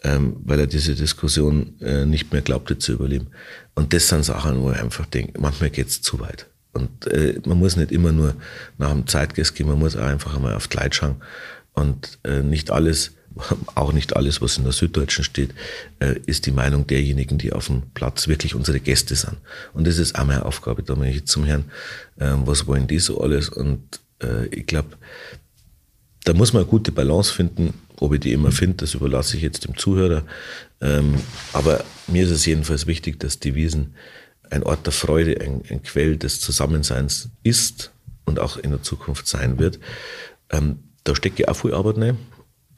ähm, 0.03 0.37
weil 0.43 0.59
er 0.59 0.67
diese 0.67 0.95
Diskussion 0.95 1.79
äh, 1.81 2.05
nicht 2.05 2.31
mehr 2.31 2.41
glaubte 2.41 2.77
zu 2.77 2.93
überleben. 2.93 3.27
Und 3.75 3.93
das 3.93 4.07
sind 4.07 4.23
Sachen, 4.23 4.61
wo 4.61 4.71
ich 4.71 4.79
einfach 4.79 5.05
denke, 5.05 5.39
manchmal 5.39 5.69
geht's 5.69 6.01
zu 6.01 6.19
weit. 6.19 6.47
Und 6.71 7.07
äh, 7.07 7.39
man 7.45 7.57
muss 7.57 7.75
nicht 7.75 7.91
immer 7.91 8.11
nur 8.11 8.35
nach 8.77 8.91
dem 8.91 9.07
Zeitgeist 9.07 9.55
gehen, 9.55 9.67
man 9.67 9.79
muss 9.79 9.95
auch 9.95 10.03
einfach 10.05 10.35
einmal 10.35 10.55
auf 10.55 10.67
die 10.67 10.77
schauen. 10.91 11.15
Und 11.73 12.19
äh, 12.23 12.41
nicht 12.41 12.71
alles, 12.71 13.11
auch 13.75 13.91
nicht 13.91 14.15
alles, 14.15 14.41
was 14.41 14.57
in 14.57 14.63
der 14.63 14.73
Süddeutschen 14.73 15.23
steht, 15.23 15.53
äh, 15.99 16.15
ist 16.25 16.45
die 16.45 16.51
Meinung 16.51 16.87
derjenigen, 16.87 17.37
die 17.37 17.51
auf 17.51 17.67
dem 17.67 17.83
Platz 17.93 18.27
wirklich 18.27 18.55
unsere 18.55 18.79
Gäste 18.79 19.15
sind. 19.15 19.37
Und 19.73 19.87
das 19.87 19.97
ist 19.97 20.17
auch 20.17 20.25
meine 20.25 20.45
Aufgabe, 20.45 20.83
da 20.83 20.95
bin 20.95 21.09
ich 21.09 21.25
zum 21.25 21.43
Herrn, 21.45 21.65
äh, 22.17 22.31
was 22.45 22.67
wollen 22.67 22.87
die 22.87 22.99
so 22.99 23.19
alles? 23.19 23.49
Und 23.49 23.99
äh, 24.21 24.45
ich 24.47 24.65
glaube, 24.65 24.89
da 26.25 26.33
muss 26.33 26.53
man 26.53 26.63
eine 26.63 26.69
gute 26.69 26.91
Balance 26.91 27.33
finden. 27.33 27.73
Ob 27.99 28.13
ich 28.13 28.21
die 28.21 28.33
immer 28.33 28.51
finde, 28.51 28.77
das 28.77 28.93
überlasse 28.93 29.37
ich 29.37 29.43
jetzt 29.43 29.65
dem 29.65 29.77
Zuhörer. 29.77 30.23
Ähm, 30.81 31.15
aber 31.53 31.83
mir 32.07 32.23
ist 32.23 32.31
es 32.31 32.45
jedenfalls 32.45 32.87
wichtig, 32.87 33.19
dass 33.19 33.39
die 33.39 33.55
Wiesen 33.55 33.95
ein 34.49 34.63
Ort 34.63 34.85
der 34.85 34.93
Freude, 34.93 35.39
ein, 35.41 35.61
ein 35.69 35.83
Quell 35.83 36.17
des 36.17 36.39
Zusammenseins 36.39 37.29
ist 37.43 37.91
und 38.25 38.39
auch 38.39 38.57
in 38.57 38.71
der 38.71 38.81
Zukunft 38.81 39.27
sein 39.27 39.59
wird. 39.59 39.79
Ähm, 40.49 40.79
da 41.03 41.15
stecke 41.15 41.43
ich 41.43 41.47
auch 41.47 41.55
viel 41.55 41.73
Arbeit 41.73 41.97
rein, 41.97 42.17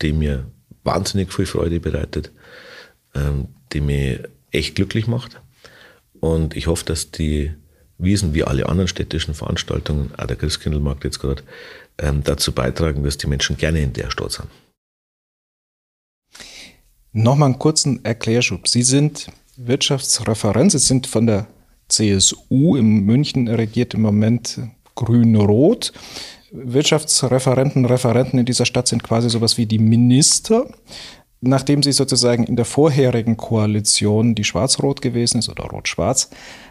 die 0.02 0.14
mir 0.14 0.46
wahnsinnig 0.84 1.34
viel 1.34 1.46
Freude 1.46 1.80
bereitet, 1.80 2.32
ähm, 3.14 3.50
die 3.74 3.82
mich 3.82 4.20
echt 4.52 4.76
glücklich 4.76 5.08
macht. 5.08 5.42
Und 6.20 6.56
ich 6.56 6.68
hoffe, 6.68 6.86
dass 6.86 7.12
die 7.12 7.54
Wiesen 7.98 8.34
wie 8.34 8.44
alle 8.44 8.68
anderen 8.68 8.88
städtischen 8.88 9.34
Veranstaltungen, 9.34 10.12
auch 10.18 10.26
der 10.26 10.36
Christkindlmarkt 10.36 11.04
jetzt 11.04 11.20
gerade, 11.20 11.44
ähm, 11.98 12.24
dazu 12.24 12.52
beitragen, 12.52 13.04
dass 13.04 13.18
die 13.18 13.28
Menschen 13.28 13.58
gerne 13.58 13.82
in 13.82 13.94
der 13.94 14.10
Stadt 14.10 14.32
sind. 14.32 14.48
Nochmal 17.14 17.50
einen 17.50 17.60
kurzen 17.60 18.04
Erklärschub. 18.06 18.68
Sie 18.68 18.84
sind 18.84 19.28
Wirtschaftsreferent, 19.58 20.72
Sie 20.72 20.78
sind 20.78 21.08
von 21.08 21.28
der 21.28 21.48
CSU 21.90 22.78
in 22.78 23.06
München 23.06 23.50
regiert 23.50 23.94
im 23.94 24.02
Moment 24.02 24.60
grün-rot. 24.96 25.92
Wirtschaftsreferenten, 26.52 27.86
Referenten 27.86 28.40
in 28.40 28.46
dieser 28.46 28.66
Stadt 28.66 28.88
sind 28.88 29.04
quasi 29.04 29.30
sowas 29.30 29.58
wie 29.58 29.66
die 29.66 29.80
Minister 29.80 30.68
nachdem 31.42 31.82
sie 31.82 31.92
sozusagen 31.92 32.44
in 32.44 32.56
der 32.56 32.66
vorherigen 32.66 33.36
Koalition, 33.36 34.36
die 34.36 34.44
schwarz-rot 34.44 35.02
gewesen 35.02 35.40
ist 35.40 35.50
oder 35.50 35.66
rot-schwarz, 35.66 36.30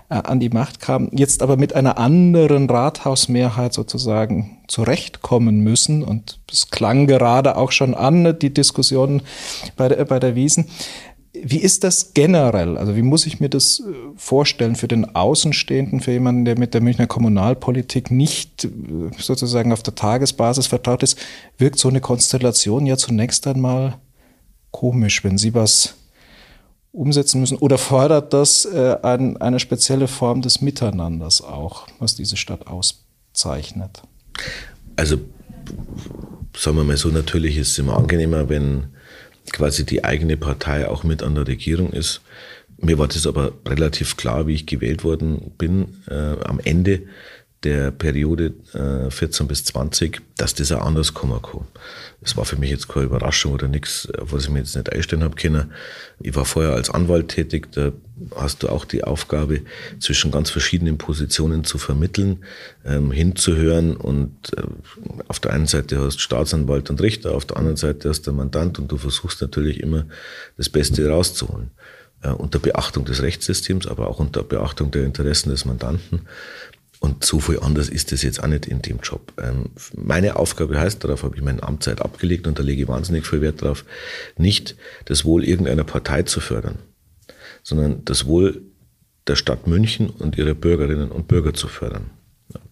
äh, 0.09 0.15
an 0.15 0.41
die 0.41 0.49
Macht 0.49 0.81
kam, 0.81 1.09
jetzt 1.13 1.43
aber 1.43 1.57
mit 1.57 1.75
einer 1.75 1.99
anderen 1.99 2.71
Rathausmehrheit 2.71 3.75
sozusagen 3.75 4.59
zurechtkommen 4.69 5.61
müssen. 5.61 6.05
Und 6.05 6.39
es 6.51 6.71
klang 6.71 7.09
gerade 7.09 7.57
auch 7.57 7.73
schon 7.73 7.95
an, 7.95 8.39
die 8.39 8.55
Diskussion 8.55 9.23
bei 9.77 9.89
der, 9.89 10.05
bei 10.05 10.21
der 10.21 10.37
Wiesen. 10.37 10.67
Wie 11.33 11.59
ist 11.59 11.85
das 11.85 12.13
generell? 12.13 12.77
Also 12.77 12.97
wie 12.97 13.03
muss 13.03 13.27
ich 13.27 13.41
mir 13.41 13.49
das 13.49 13.81
äh, 13.81 13.93
vorstellen 14.17 14.77
für 14.77 14.89
den 14.89 15.17
Außenstehenden, 15.17 16.01
für 16.01 16.13
jemanden, 16.13 16.45
der 16.45 16.59
mit 16.59 16.75
der 16.75 16.81
Münchner 16.81 17.09
Kommunalpolitik 17.09 18.13
nicht 18.13 18.65
äh, 18.65 18.69
sozusagen 19.19 19.73
auf 19.73 19.83
der 19.83 19.97
Tagesbasis 19.97 20.69
vertraut 20.69 21.03
ist, 21.03 21.19
wirkt 21.59 21.81
so 21.81 21.89
eine 21.89 22.01
Konstellation 22.01 22.87
ja 22.87 22.97
zunächst 22.97 23.49
einmal 23.49 23.99
komisch, 24.71 25.25
wenn 25.25 25.39
Sie 25.39 25.55
was 25.55 25.95
umsetzen 26.93 27.41
müssen? 27.41 27.59
Oder 27.59 27.79
fordert 27.79 28.33
das 28.33 28.65
äh, 28.65 28.97
ein, 29.03 29.37
eine 29.37 29.61
spezielle 29.61 30.09
Form 30.09 30.43
des 30.43 30.61
Miteinanders 30.61 31.43
auch, 31.43 31.87
was 31.99 32.15
diese 32.15 32.37
Stadt 32.37 32.67
auszeichnet? 32.67 34.03
Also 34.97 35.19
sagen 36.57 36.77
wir 36.77 36.85
mal 36.85 36.97
so, 36.97 37.09
natürlich 37.09 37.57
ist 37.57 37.71
es 37.71 37.79
immer 37.79 37.97
angenehmer, 37.97 38.49
wenn 38.49 38.89
quasi 39.53 39.85
die 39.85 40.05
eigene 40.05 40.37
Partei 40.37 40.89
auch 40.89 41.05
mit 41.05 41.23
an 41.23 41.35
der 41.35 41.47
Regierung 41.47 41.93
ist. 41.93 42.21
Mir 42.79 42.99
war 42.99 43.09
das 43.09 43.27
aber 43.27 43.53
relativ 43.67 44.17
klar, 44.17 44.47
wie 44.47 44.55
ich 44.55 44.67
gewählt 44.67 45.05
worden 45.05 45.53
bin, 45.59 46.03
äh, 46.09 46.37
am 46.45 46.61
Ende 46.61 47.03
der 47.63 47.91
Periode 47.91 48.55
äh, 48.73 49.11
14 49.11 49.47
bis 49.47 49.65
20, 49.65 50.23
dass 50.37 50.55
das 50.55 50.73
auch 50.73 50.81
anders 50.81 51.13
kommen 51.13 51.41
kann. 51.43 51.67
Das 52.23 52.37
war 52.37 52.45
für 52.45 52.57
mich 52.57 52.71
jetzt 52.71 52.89
keine 52.89 53.07
Überraschung 53.07 53.53
oder 53.53 53.69
nichts, 53.69 54.09
was 54.19 54.45
ich 54.45 54.51
mir 54.51 54.61
jetzt 54.61 54.77
nicht 54.77 54.91
einstellen 54.91 55.23
habe 55.23 55.37
können. 55.37 55.73
Ich 56.21 56.35
war 56.35 56.45
vorher 56.45 56.73
als 56.73 56.91
Anwalt 56.91 57.29
tätig, 57.29 57.73
da 57.73 57.93
hast 58.37 58.63
du 58.63 58.69
auch 58.69 58.85
die 58.85 59.05
Aufgabe, 59.05 59.61
zwischen 59.99 60.31
ganz 60.31 60.51
verschiedenen 60.51 60.99
Positionen 60.99 61.65
zu 61.65 61.79
vermitteln, 61.79 62.45
ähm, 62.85 63.13
hinzuhören 63.13 63.97
und 63.97 64.35
äh, 64.57 64.63
auf 65.29 65.41
der 65.41 65.53
einen 65.53 65.67
Seite 65.67 65.99
hast 65.99 66.17
du 66.17 66.21
Staatsanwalt 66.21 66.89
und 66.91 67.01
Richter, 67.01 67.35
auf 67.35 67.45
der 67.45 67.59
anderen 67.59 67.77
Seite 67.77 68.09
hast 68.09 68.27
du 68.27 68.33
Mandant 68.33 68.79
und 68.79 68.91
du 68.91 68.97
versuchst 68.97 69.41
natürlich 69.43 69.81
immer 69.81 70.07
das 70.57 70.69
Beste 70.69 71.09
rauszuholen. 71.09 71.71
Äh, 72.23 72.33
unter 72.33 72.59
Beachtung 72.59 73.07
des 73.07 73.23
Rechtssystems, 73.23 73.87
aber 73.87 74.09
auch 74.09 74.19
unter 74.19 74.43
Beachtung 74.43 74.91
der 74.91 75.05
Interessen 75.05 75.49
des 75.49 75.65
Mandanten. 75.65 76.27
Und 77.01 77.25
so 77.25 77.41
viel 77.41 77.59
anders 77.61 77.89
ist 77.89 78.13
es 78.13 78.23
jetzt 78.23 78.43
auch 78.43 78.47
nicht 78.47 78.67
in 78.67 78.83
dem 78.83 79.01
Job. 79.03 79.33
Ähm, 79.43 79.71
meine 79.97 80.37
Aufgabe 80.37 80.79
heißt, 80.79 81.03
darauf 81.03 81.23
habe 81.23 81.35
ich 81.35 81.43
meine 81.43 81.63
Amtszeit 81.63 82.03
abgelegt 82.03 82.47
und 82.47 82.59
da 82.59 82.63
lege 82.63 82.83
ich 82.83 82.89
wahnsinnig 82.89 83.27
viel 83.27 83.41
Wert 83.41 83.63
drauf, 83.63 83.87
nicht 84.37 84.77
das 85.07 85.25
Wohl 85.25 85.43
irgendeiner 85.45 85.85
Partei 85.85 86.23
zu 86.25 86.41
fördern, 86.41 86.79
sondern 87.63 88.05
das 88.05 88.27
Wohl 88.27 88.63
der 89.27 89.37
Stadt 89.37 89.67
München 89.67 90.11
und 90.11 90.37
ihrer 90.37 90.55
Bürgerinnen 90.55 91.11
und 91.11 91.27
Bürger 91.27 91.55
zu 91.55 91.69
fördern. 91.69 92.11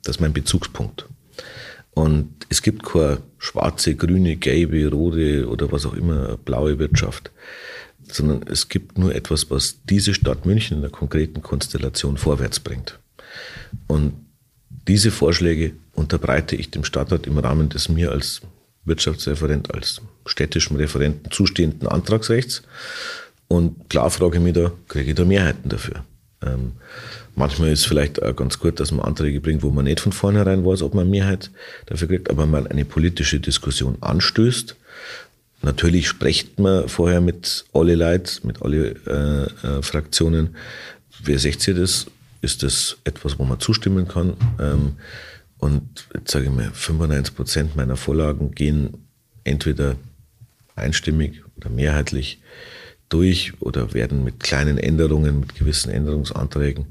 Das 0.03 0.17
ist 0.17 0.21
mein 0.21 0.35
Bezugspunkt. 0.35 1.07
Und 1.93 2.47
es 2.51 2.61
gibt 2.61 2.85
keine 2.85 3.23
schwarze, 3.38 3.95
grüne, 3.95 4.37
gelbe, 4.37 4.88
rote 4.91 5.49
oder 5.49 5.73
was 5.73 5.87
auch 5.87 5.95
immer, 5.95 6.37
blaue 6.37 6.79
Wirtschaft, 6.79 7.31
sondern 8.11 8.43
es 8.47 8.69
gibt 8.69 8.99
nur 8.99 9.14
etwas, 9.14 9.51
was 9.51 9.79
diese 9.85 10.12
Stadt 10.12 10.45
München 10.45 10.77
in 10.77 10.81
der 10.83 10.91
konkreten 10.91 11.43
Konstellation 11.43 12.19
vorwärts 12.19 12.61
bringt. 12.61 12.99
Und 13.87 14.12
diese 14.87 15.11
Vorschläge 15.11 15.72
unterbreite 15.94 16.57
ich 16.57 16.70
dem 16.70 16.85
Stadtrat 16.85 17.27
im 17.27 17.38
Rahmen 17.38 17.68
des 17.68 17.88
mir 17.88 18.12
als 18.12 18.40
Wirtschaftsreferent, 18.85 19.74
als 19.74 20.01
städtischem 20.27 20.77
Referenten 20.77 21.31
zustehenden 21.31 21.88
Antragsrechts. 21.88 22.62
Und 23.48 23.88
klar 23.88 24.11
frage 24.11 24.38
ich 24.38 24.42
mich 24.42 24.55
da, 24.55 24.72
kriege 24.88 25.11
ich 25.11 25.14
da 25.14 25.24
Mehrheiten 25.24 25.68
dafür? 25.68 26.05
Ähm, 26.44 26.72
manchmal 27.35 27.70
ist 27.70 27.81
es 27.81 27.87
vielleicht 27.87 28.22
auch 28.22 28.37
ganz 28.37 28.59
gut, 28.59 28.79
dass 28.81 28.92
man 28.92 29.05
Anträge 29.05 29.40
bringt, 29.40 29.62
wo 29.62 29.70
man 29.70 29.85
nicht 29.85 30.01
von 30.01 30.12
vornherein 30.12 30.64
weiß, 30.64 30.83
ob 30.83 30.94
man 30.94 31.11
Mehrheit 31.11 31.51
dafür 31.87 32.09
kriegt, 32.09 32.31
aber 32.31 32.46
man 32.46 32.66
eine 32.66 32.85
politische 32.85 33.40
Diskussion 33.40 33.96
anstößt. 34.01 34.77
Natürlich 35.62 36.09
spricht 36.09 36.59
man 36.61 36.88
vorher 36.88 37.20
mit 37.20 37.64
alle 37.72 37.96
Leuten, 37.96 38.46
mit 38.46 38.62
alle 38.62 38.94
äh, 39.07 39.66
äh, 39.66 39.83
Fraktionen. 39.83 40.57
Wer 41.22 41.38
seht 41.38 41.66
ihr 41.66 41.74
das? 41.74 42.07
Ist 42.40 42.62
das 42.62 42.98
etwas, 43.05 43.38
wo 43.38 43.44
man 43.44 43.61
zustimmen 43.61 44.09
kann. 44.09 44.37
Ähm, 44.61 44.96
und 45.59 46.09
jetzt 46.14 46.31
sage 46.31 46.46
ich 46.46 46.51
mal, 46.51 46.70
95 46.72 47.35
Prozent 47.35 47.77
meiner 47.77 47.96
Vorlagen 47.96 48.53
gehen 48.53 49.09
entweder 49.44 49.96
einstimmig 50.77 51.42
oder 51.57 51.68
mehrheitlich 51.68 52.40
durch 53.09 53.55
oder 53.61 53.94
werden 53.94 54.22
mit 54.22 54.40
kleinen 54.40 54.79
Änderungen, 54.79 55.40
mit 55.40 55.55
gewissen 55.55 55.90
Änderungsanträgen, 55.90 56.87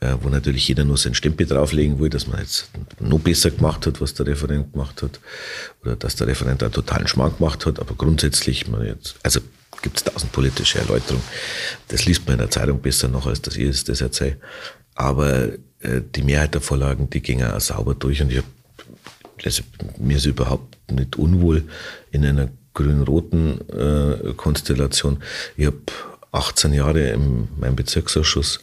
äh, 0.00 0.14
wo 0.22 0.28
natürlich 0.28 0.66
jeder 0.66 0.84
nur 0.84 0.96
seinen 0.96 1.14
Stempel 1.14 1.46
drauflegen 1.46 2.00
will, 2.00 2.08
dass 2.08 2.26
man 2.26 2.40
jetzt 2.40 2.70
noch 2.98 3.20
besser 3.20 3.50
gemacht 3.50 3.86
hat, 3.86 4.00
was 4.00 4.14
der 4.14 4.26
Referent 4.26 4.72
gemacht 4.72 5.02
hat, 5.02 5.20
oder 5.82 5.96
dass 5.96 6.16
der 6.16 6.26
Referent 6.26 6.62
einen 6.62 6.72
totalen 6.72 7.06
Schmark 7.06 7.38
gemacht 7.38 7.66
hat, 7.66 7.78
aber 7.78 7.94
grundsätzlich 7.94 8.66
man 8.68 8.86
jetzt, 8.86 9.16
also 9.22 9.40
gibt 9.82 9.98
es 9.98 10.04
tausend 10.04 10.32
politische 10.32 10.78
Erläuterungen. 10.78 11.22
Das 11.88 12.04
liest 12.04 12.26
man 12.26 12.34
in 12.34 12.40
der 12.40 12.50
Zeitung 12.50 12.80
besser 12.80 13.08
noch, 13.08 13.26
als 13.26 13.40
dass 13.40 13.56
ich 13.56 13.84
das 13.84 14.00
erzähle. 14.00 14.36
Aber 15.00 15.48
äh, 15.80 16.02
die 16.14 16.20
Mehrheit 16.20 16.52
der 16.52 16.60
Vorlagen, 16.60 17.08
die 17.08 17.22
ging 17.22 17.42
auch 17.42 17.58
sauber 17.58 17.94
durch 17.94 18.20
und 18.20 18.30
ich 18.30 18.36
hab, 18.36 18.44
also, 19.42 19.62
mir 19.96 20.18
ist 20.18 20.26
überhaupt 20.26 20.76
nicht 20.92 21.16
unwohl 21.16 21.64
in 22.10 22.22
einer 22.26 22.50
grün-roten 22.74 23.62
äh, 23.70 24.34
Konstellation. 24.34 25.22
Ich 25.56 25.64
habe 25.64 25.78
18 26.32 26.74
Jahre 26.74 27.08
in 27.12 27.48
meinem 27.58 27.76
Bezirksausschuss 27.76 28.60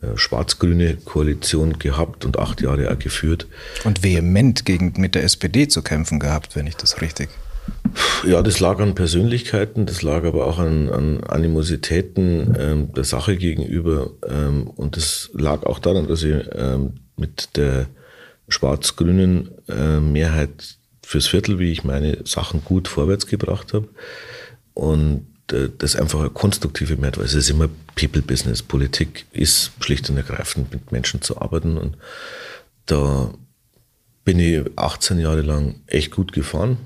äh, 0.00 0.16
schwarz-grüne 0.16 0.94
Koalition 0.98 1.80
gehabt 1.80 2.24
und 2.24 2.38
acht 2.38 2.60
Jahre 2.60 2.92
auch 2.92 2.98
geführt. 3.00 3.48
Und 3.82 4.04
vehement 4.04 4.64
gegen, 4.64 4.92
mit 4.96 5.16
der 5.16 5.24
SPD 5.24 5.66
zu 5.66 5.82
kämpfen 5.82 6.20
gehabt, 6.20 6.54
wenn 6.54 6.68
ich 6.68 6.76
das 6.76 7.00
richtig 7.00 7.30
ja, 8.24 8.42
das 8.42 8.60
lag 8.60 8.78
an 8.80 8.94
Persönlichkeiten, 8.94 9.86
das 9.86 10.02
lag 10.02 10.24
aber 10.24 10.46
auch 10.46 10.58
an, 10.58 10.90
an 10.90 11.24
Animositäten 11.24 12.54
ähm, 12.58 12.92
der 12.92 13.04
Sache 13.04 13.36
gegenüber. 13.36 14.10
Ähm, 14.28 14.68
und 14.68 14.96
das 14.96 15.30
lag 15.32 15.64
auch 15.64 15.78
daran, 15.78 16.06
dass 16.06 16.22
ich 16.22 16.36
ähm, 16.52 16.94
mit 17.16 17.56
der 17.56 17.86
schwarz-grünen 18.48 19.50
äh, 19.68 20.00
Mehrheit 20.00 20.76
fürs 21.04 21.26
Viertel, 21.26 21.58
wie 21.58 21.72
ich 21.72 21.84
meine 21.84 22.18
Sachen 22.24 22.64
gut 22.64 22.88
vorwärts 22.88 23.26
gebracht 23.26 23.72
habe. 23.72 23.88
Und 24.74 25.26
äh, 25.52 25.68
das 25.78 25.96
einfach 25.96 26.20
eine 26.20 26.30
konstruktive 26.30 26.96
Mehrheit 26.96 27.18
war. 27.18 27.24
Es 27.24 27.34
ist 27.34 27.50
immer 27.50 27.68
People-Business. 27.96 28.62
Politik 28.62 29.26
ist 29.32 29.72
schlicht 29.80 30.10
und 30.10 30.16
ergreifend 30.16 30.72
mit 30.72 30.92
Menschen 30.92 31.22
zu 31.22 31.40
arbeiten. 31.40 31.78
Und 31.78 31.96
da 32.86 33.32
bin 34.24 34.38
ich 34.38 34.62
18 34.76 35.18
Jahre 35.18 35.42
lang 35.42 35.80
echt 35.86 36.10
gut 36.10 36.32
gefahren 36.32 36.76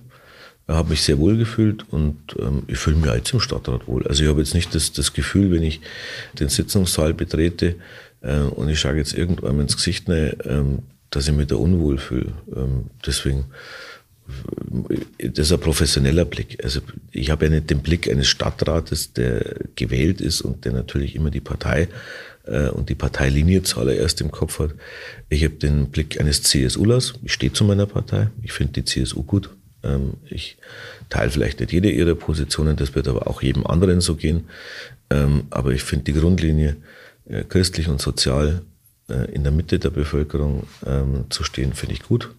habe 0.67 0.91
mich 0.91 1.03
sehr 1.03 1.19
wohl 1.19 1.37
gefühlt 1.37 1.85
und 1.91 2.17
ähm, 2.39 2.63
ich 2.69 2.79
fühle 2.79 2.97
mich 2.97 3.13
jetzt 3.13 3.33
im 3.33 3.41
Stadtrat 3.41 3.87
wohl. 3.87 4.07
Also 4.07 4.23
ich 4.23 4.31
habe 4.31 4.41
jetzt 4.41 4.55
nicht 4.55 4.75
das, 4.75 4.93
das 4.93 5.13
Gefühl, 5.13 5.51
wenn 5.51 5.63
ich 5.63 5.81
den 6.39 6.49
Sitzungssaal 6.49 7.13
betrete 7.13 7.77
äh, 8.23 8.39
und 8.39 8.69
ich 8.69 8.81
schaue 8.81 8.97
jetzt 8.97 9.15
irgendwann 9.15 9.61
ins 9.61 9.77
Gesicht 9.77 10.09
rein, 10.09 10.35
ähm, 10.45 10.79
dass 11.11 11.29
ich 11.29 11.35
mich 11.35 11.49
da 11.49 11.57
unwohl 11.57 11.99
fühle. 11.99 12.33
Ähm, 12.55 12.87
deswegen, 13.07 13.45
äh, 15.19 15.29
das 15.29 15.47
ist 15.47 15.53
ein 15.53 15.61
professioneller 15.61 16.25
Blick. 16.25 16.63
Also 16.65 16.81
ich 17.13 17.31
habe 17.31 17.45
ja 17.45 17.51
nicht 17.51 17.69
den 17.69 17.83
Blick 17.83 18.11
eines 18.11 18.29
Stadtrates, 18.29 19.13
der 19.13 19.57
gewählt 19.77 20.23
ist 20.23 20.41
und 20.41 20.65
der 20.65 20.73
natürlich 20.73 21.15
immer 21.15 21.31
die 21.31 21.41
Partei 21.41 21.89
äh, 22.47 22.69
und 22.69 22.89
die 22.89 22.95
Parteilinie 22.95 23.63
zuallererst 23.63 24.23
im 24.23 24.31
Kopf 24.31 24.61
hat. 24.61 24.71
Ich 25.29 25.45
habe 25.45 25.57
den 25.57 25.91
Blick 25.91 26.19
eines 26.19 26.43
CSUlers. 26.43 27.15
Ich 27.23 27.35
stehe 27.35 27.53
zu 27.53 27.65
meiner 27.65 27.87
Partei. 27.87 28.31
Ich 28.43 28.53
finde 28.53 28.73
die 28.73 28.85
CSU 28.87 29.23
gut. 29.23 29.51
Ähm, 29.85 30.15
ich 30.29 30.57
teile 31.11 31.31
vielleicht 31.31 31.61
nicht 31.61 31.73
jede 31.73 31.91
ihrer 31.91 32.15
Positionen, 32.15 32.77
das 32.77 32.95
wird 32.95 33.07
aber 33.09 33.29
auch 33.29 33.43
jedem 33.43 33.67
anderen 33.67 34.01
so 34.01 34.17
gehen. 34.17 34.49
Ähm, 35.11 35.45
aber 35.51 35.73
ich 35.73 35.83
finde 35.83 36.05
die 36.05 36.19
Grundlinie, 36.19 36.77
äh, 37.27 37.45
christlich 37.45 37.89
und 37.89 38.01
sozial 38.01 38.63
äh, 39.09 39.31
in 39.33 39.43
der 39.43 39.53
Mitte 39.53 39.79
der 39.79 39.91
Bevölkerung 39.91 40.65
ähm, 40.87 41.27
zu 41.31 41.45
stehen, 41.45 41.75
finde 41.75 41.95
ich 41.95 42.03
gut, 42.03 42.31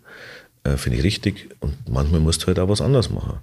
äh, 0.63 0.77
finde 0.77 0.97
ich 0.97 1.03
richtig. 1.03 1.49
Und 1.60 1.73
manchmal 1.89 2.19
musst 2.19 2.43
du 2.43 2.47
halt 2.47 2.60
auch 2.60 2.69
was 2.69 2.81
anders 2.81 3.10
machen. 3.10 3.39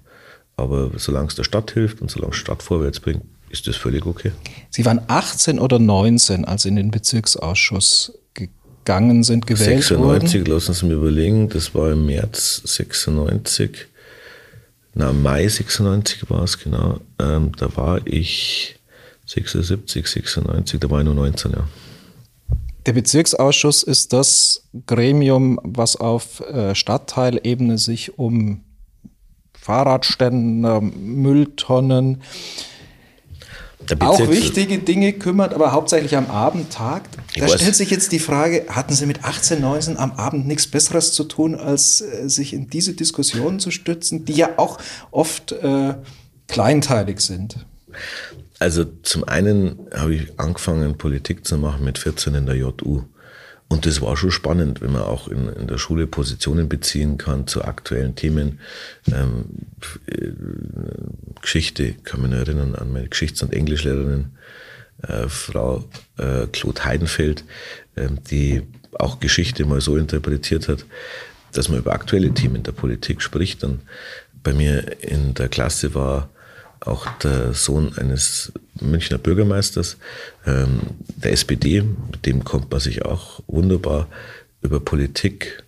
Aber 0.55 0.91
solange 0.97 1.27
es 1.27 1.35
der 1.35 1.43
Stadt 1.43 1.71
hilft 1.71 2.01
und 2.01 2.11
solange 2.11 2.33
es 2.33 2.37
Stadt 2.37 2.61
vorwärts 2.61 2.99
bringt, 2.99 3.23
ist 3.49 3.67
das 3.67 3.75
völlig 3.75 4.05
okay. 4.05 4.31
Sie 4.69 4.85
waren 4.85 5.01
18 5.07 5.59
oder 5.59 5.79
19, 5.79 6.45
als 6.45 6.63
Sie 6.63 6.69
in 6.69 6.75
den 6.75 6.91
Bezirksausschuss 6.91 8.13
gegangen 8.33 9.23
sind, 9.23 9.47
gewählt 9.47 9.83
96, 9.83 9.97
wurden? 9.97 10.27
96, 10.27 10.47
lassen 10.47 10.73
Sie 10.73 10.85
mich 10.87 10.95
überlegen, 10.95 11.49
das 11.49 11.73
war 11.73 11.91
im 11.91 12.05
März 12.05 12.61
96 12.65 13.87
na, 14.93 15.11
Mai 15.11 15.47
96 15.47 16.29
war 16.29 16.43
es, 16.43 16.59
genau. 16.59 16.99
Ähm, 17.19 17.51
da 17.57 17.75
war 17.75 18.05
ich 18.05 18.79
76, 19.25 20.07
96, 20.07 20.79
da 20.79 20.89
war 20.89 20.99
ich 20.99 21.05
nur 21.05 21.15
19, 21.15 21.51
ja. 21.51 21.67
Der 22.85 22.93
Bezirksausschuss 22.93 23.81
ist 23.83 24.11
das 24.11 24.67
Gremium, 24.85 25.59
was 25.63 25.95
auf 25.95 26.41
äh, 26.41 26.75
Stadtteilebene 26.75 27.77
sich 27.77 28.19
um 28.19 28.61
Fahrradständer, 29.53 30.81
Mülltonnen, 30.81 32.21
auch 33.99 34.19
wichtige 34.29 34.79
Dinge 34.79 35.13
kümmert, 35.13 35.53
aber 35.53 35.71
hauptsächlich 35.71 36.15
am 36.15 36.29
Abend 36.29 36.71
tagt. 36.71 37.17
Da 37.37 37.47
stellt 37.47 37.75
sich 37.75 37.89
jetzt 37.89 38.11
die 38.11 38.19
Frage, 38.19 38.65
hatten 38.69 38.93
Sie 38.93 39.05
mit 39.05 39.23
18, 39.23 39.61
19 39.61 39.97
am 39.97 40.11
Abend 40.13 40.47
nichts 40.47 40.67
Besseres 40.67 41.13
zu 41.13 41.23
tun, 41.23 41.55
als 41.55 42.01
äh, 42.01 42.27
sich 42.29 42.53
in 42.53 42.69
diese 42.69 42.93
Diskussionen 42.93 43.59
zu 43.59 43.71
stützen, 43.71 44.25
die 44.25 44.33
ja 44.33 44.51
auch 44.57 44.77
oft 45.11 45.51
äh, 45.51 45.95
kleinteilig 46.47 47.21
sind? 47.21 47.65
Also 48.59 48.85
zum 49.03 49.23
einen 49.25 49.79
habe 49.93 50.15
ich 50.15 50.39
angefangen, 50.39 50.97
Politik 50.97 51.45
zu 51.45 51.57
machen 51.57 51.83
mit 51.83 51.97
14 51.97 52.35
in 52.35 52.45
der 52.45 52.55
JU. 52.55 53.03
Und 53.73 53.87
das 53.87 54.01
war 54.01 54.15
schon 54.15 54.29
spannend, 54.29 54.81
wenn 54.81 54.91
man 54.91 55.01
auch 55.01 55.27
in, 55.27 55.49
in 55.49 55.65
der 55.65 55.79
Schule 55.79 56.05
Positionen 56.05 56.69
beziehen 56.69 57.17
kann 57.17 57.47
zu 57.47 57.63
aktuellen 57.63 58.13
Themen. 58.13 58.59
Ähm, 59.11 59.45
äh, 60.05 60.27
Geschichte, 61.41 61.93
kann 62.03 62.21
mich 62.21 62.31
erinnern 62.31 62.75
an 62.75 62.93
meine 62.93 63.09
Geschichts- 63.09 63.41
und 63.41 63.51
Englischlehrerin, 63.51 64.27
äh, 65.01 65.27
Frau 65.27 65.85
äh, 66.19 66.45
Claude 66.51 66.85
Heidenfeld, 66.85 67.45
äh, 67.95 68.09
die 68.29 68.61
auch 68.99 69.19
Geschichte 69.19 69.65
mal 69.65 69.81
so 69.81 69.97
interpretiert 69.97 70.67
hat, 70.67 70.85
dass 71.51 71.67
man 71.67 71.79
über 71.79 71.93
aktuelle 71.93 72.31
Themen 72.31 72.61
der 72.61 72.73
Politik 72.73 73.23
spricht. 73.23 73.63
Und 73.63 73.81
bei 74.43 74.53
mir 74.53 75.01
in 75.01 75.33
der 75.33 75.49
Klasse 75.49 75.95
war 75.95 76.29
auch 76.79 77.07
der 77.23 77.55
Sohn 77.55 77.97
eines 77.97 78.53
Münchner 78.81 79.17
Bürgermeisters, 79.17 79.97
ähm, 80.45 80.81
der 81.15 81.31
SPD, 81.31 81.81
mit 81.81 82.25
dem 82.25 82.43
kommt 82.43 82.71
man 82.71 82.79
sich 82.79 83.05
auch 83.05 83.41
wunderbar 83.47 84.07
über 84.61 84.79
Politik 84.79 85.63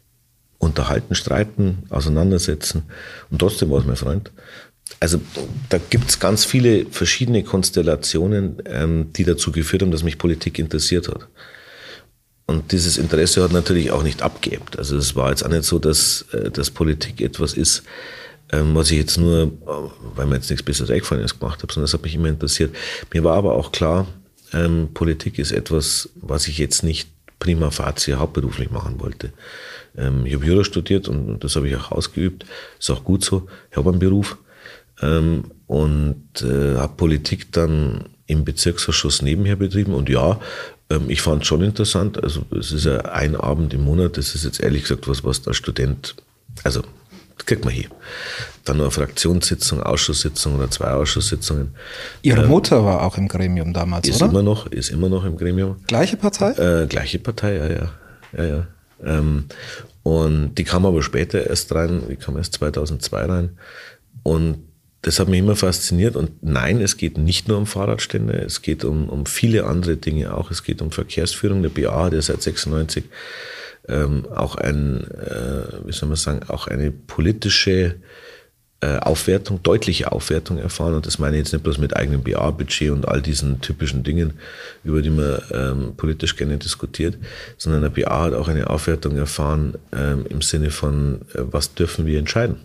unterhalten, 0.57 1.15
streiten, 1.15 1.83
auseinandersetzen. 1.89 2.83
Und 3.29 3.39
trotzdem 3.39 3.69
war 3.69 3.79
es 3.79 3.85
mein 3.85 3.95
Freund. 3.95 4.31
Also 4.99 5.19
da 5.69 5.77
gibt 5.77 6.09
es 6.09 6.19
ganz 6.19 6.45
viele 6.45 6.85
verschiedene 6.85 7.43
Konstellationen, 7.43 8.61
ähm, 8.65 9.11
die 9.13 9.23
dazu 9.23 9.51
geführt 9.51 9.81
haben, 9.81 9.91
dass 9.91 10.03
mich 10.03 10.17
Politik 10.17 10.59
interessiert 10.59 11.07
hat. 11.07 11.27
Und 12.47 12.71
dieses 12.71 12.97
Interesse 12.97 13.43
hat 13.43 13.51
natürlich 13.51 13.89
auch 13.89 14.03
nicht 14.03 14.21
abgeebt. 14.21 14.77
Also 14.77 14.97
es 14.97 15.15
war 15.15 15.31
jetzt 15.31 15.43
auch 15.43 15.49
nicht 15.49 15.63
so, 15.63 15.79
dass, 15.79 16.25
äh, 16.31 16.51
dass 16.51 16.69
Politik 16.69 17.21
etwas 17.21 17.53
ist, 17.53 17.83
ähm, 18.55 18.75
was 18.75 18.91
ich 18.91 18.97
jetzt 18.97 19.17
nur, 19.17 19.51
weil 20.15 20.25
mir 20.25 20.35
jetzt 20.35 20.49
nichts 20.49 20.63
Besseres 20.63 20.89
eingefallen 20.89 21.23
ist, 21.23 21.39
gemacht 21.39 21.61
habe, 21.61 21.71
sondern 21.73 21.85
das 21.85 21.93
hat 21.93 22.03
mich 22.03 22.15
immer 22.15 22.29
interessiert. 22.29 22.75
Mir 23.13 23.23
war 23.23 23.35
aber 23.35 23.53
auch 23.55 23.71
klar, 23.71 24.07
ähm, 24.53 24.89
Politik 24.93 25.39
ist 25.39 25.51
etwas, 25.51 26.09
was 26.15 26.47
ich 26.47 26.57
jetzt 26.57 26.83
nicht 26.83 27.09
prima 27.39 27.69
facie 27.69 28.15
hauptberuflich 28.15 28.71
machen 28.71 28.99
wollte. 28.99 29.31
Ähm, 29.97 30.25
ich 30.25 30.33
habe 30.33 30.45
Jura 30.45 30.63
studiert 30.63 31.07
und 31.07 31.43
das 31.43 31.55
habe 31.55 31.67
ich 31.67 31.75
auch 31.75 31.91
ausgeübt. 31.91 32.45
Ist 32.79 32.89
auch 32.89 33.03
gut 33.03 33.23
so. 33.23 33.47
Ich 33.71 33.77
habe 33.77 33.89
einen 33.89 33.99
Beruf 33.99 34.37
ähm, 35.01 35.45
und 35.67 36.41
äh, 36.41 36.75
habe 36.77 36.93
Politik 36.95 37.51
dann 37.51 38.05
im 38.27 38.45
Bezirksausschuss 38.45 39.21
nebenher 39.21 39.55
betrieben. 39.55 39.93
Und 39.93 40.09
ja, 40.09 40.39
ähm, 40.89 41.09
ich 41.09 41.21
fand 41.21 41.41
es 41.41 41.47
schon 41.47 41.61
interessant. 41.61 42.23
Also 42.23 42.45
es 42.57 42.71
ist 42.71 42.85
ja 42.85 42.99
ein 42.99 43.35
Abend 43.35 43.73
im 43.73 43.83
Monat. 43.83 44.17
Das 44.17 44.33
ist 44.35 44.45
jetzt 44.45 44.61
ehrlich 44.61 44.83
gesagt 44.83 45.07
was, 45.07 45.23
was 45.23 45.41
der 45.41 45.53
Student, 45.53 46.15
also 46.63 46.83
das 47.37 47.45
kriegt 47.45 47.65
man 47.65 47.73
hier. 47.73 47.89
Dann 48.63 48.77
noch 48.77 48.85
eine 48.85 48.91
Fraktionssitzung, 48.91 49.81
Ausschusssitzung 49.83 50.55
oder 50.55 50.69
zwei 50.71 50.91
Ausschusssitzungen. 50.91 51.75
Ihre 52.21 52.43
ähm, 52.43 52.49
Mutter 52.49 52.83
war 52.83 53.03
auch 53.03 53.17
im 53.17 53.27
Gremium 53.27 53.73
damals, 53.73 54.07
ist 54.07 54.21
oder? 54.21 54.31
Immer 54.31 54.43
noch, 54.43 54.67
ist 54.67 54.89
immer 54.89 55.09
noch 55.09 55.25
im 55.25 55.37
Gremium. 55.37 55.77
Gleiche 55.87 56.17
Partei? 56.17 56.51
Äh, 56.51 56.87
gleiche 56.87 57.19
Partei, 57.19 57.55
ja, 57.55 57.67
ja. 57.67 57.89
ja, 58.37 58.43
ja. 58.43 58.67
Ähm, 59.03 59.45
und 60.03 60.55
die 60.55 60.63
kam 60.63 60.85
aber 60.85 61.01
später 61.01 61.47
erst 61.47 61.73
rein, 61.73 62.03
die 62.09 62.15
kam 62.15 62.37
erst 62.37 62.53
2002 62.53 63.25
rein. 63.25 63.57
Und 64.23 64.63
das 65.01 65.19
hat 65.19 65.27
mich 65.27 65.39
immer 65.39 65.55
fasziniert. 65.55 66.15
Und 66.15 66.41
nein, 66.41 66.81
es 66.81 66.97
geht 66.97 67.17
nicht 67.17 67.47
nur 67.47 67.57
um 67.57 67.67
Fahrradstände, 67.67 68.33
es 68.33 68.61
geht 68.61 68.83
um, 68.83 69.09
um 69.09 69.25
viele 69.25 69.65
andere 69.65 69.97
Dinge 69.97 70.33
auch. 70.33 70.51
Es 70.51 70.63
geht 70.63 70.81
um 70.81 70.91
Verkehrsführung. 70.91 71.61
Der 71.61 71.69
BA, 71.69 72.09
der 72.09 72.21
seit 72.21 72.41
96 72.41 73.03
ähm, 73.87 74.25
auch 74.33 74.55
ein, 74.55 75.05
äh, 75.11 75.85
wie 75.85 75.91
soll 75.91 76.09
man 76.09 76.15
sagen, 76.15 76.41
auch 76.47 76.67
eine 76.67 76.91
politische 76.91 77.95
äh, 78.81 78.97
Aufwertung, 78.99 79.63
deutliche 79.63 80.11
Aufwertung 80.11 80.57
erfahren. 80.57 80.93
Und 80.93 81.05
das 81.05 81.17
meine 81.17 81.37
ich 81.37 81.43
jetzt 81.43 81.53
nicht 81.53 81.63
bloß 81.63 81.77
mit 81.77 81.95
eigenem 81.95 82.23
BA-Budget 82.23 82.91
und 82.91 83.07
all 83.07 83.21
diesen 83.21 83.61
typischen 83.61 84.03
Dingen, 84.03 84.33
über 84.83 85.01
die 85.01 85.09
man 85.09 85.41
ähm, 85.51 85.93
politisch 85.95 86.35
gerne 86.35 86.57
diskutiert, 86.57 87.17
sondern 87.57 87.81
der 87.81 87.89
BA 87.89 88.23
hat 88.23 88.33
auch 88.33 88.47
eine 88.47 88.69
Aufwertung 88.69 89.17
erfahren 89.17 89.75
ähm, 89.91 90.25
im 90.29 90.41
Sinne 90.41 90.71
von, 90.71 91.21
äh, 91.33 91.41
was 91.51 91.73
dürfen 91.73 92.05
wir 92.05 92.19
entscheiden? 92.19 92.57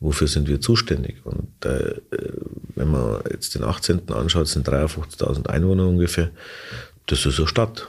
Wofür 0.00 0.26
sind 0.26 0.46
wir 0.46 0.60
zuständig? 0.60 1.24
Und 1.24 1.64
äh, 1.64 1.94
wenn 2.74 2.88
man 2.88 3.20
jetzt 3.30 3.54
den 3.54 3.64
18. 3.64 4.10
anschaut, 4.10 4.48
sind 4.48 4.68
53.000 4.68 5.46
Einwohner 5.46 5.86
ungefähr. 5.86 6.30
Das 7.06 7.24
ist 7.24 7.38
eine 7.38 7.48
Stadt. 7.48 7.88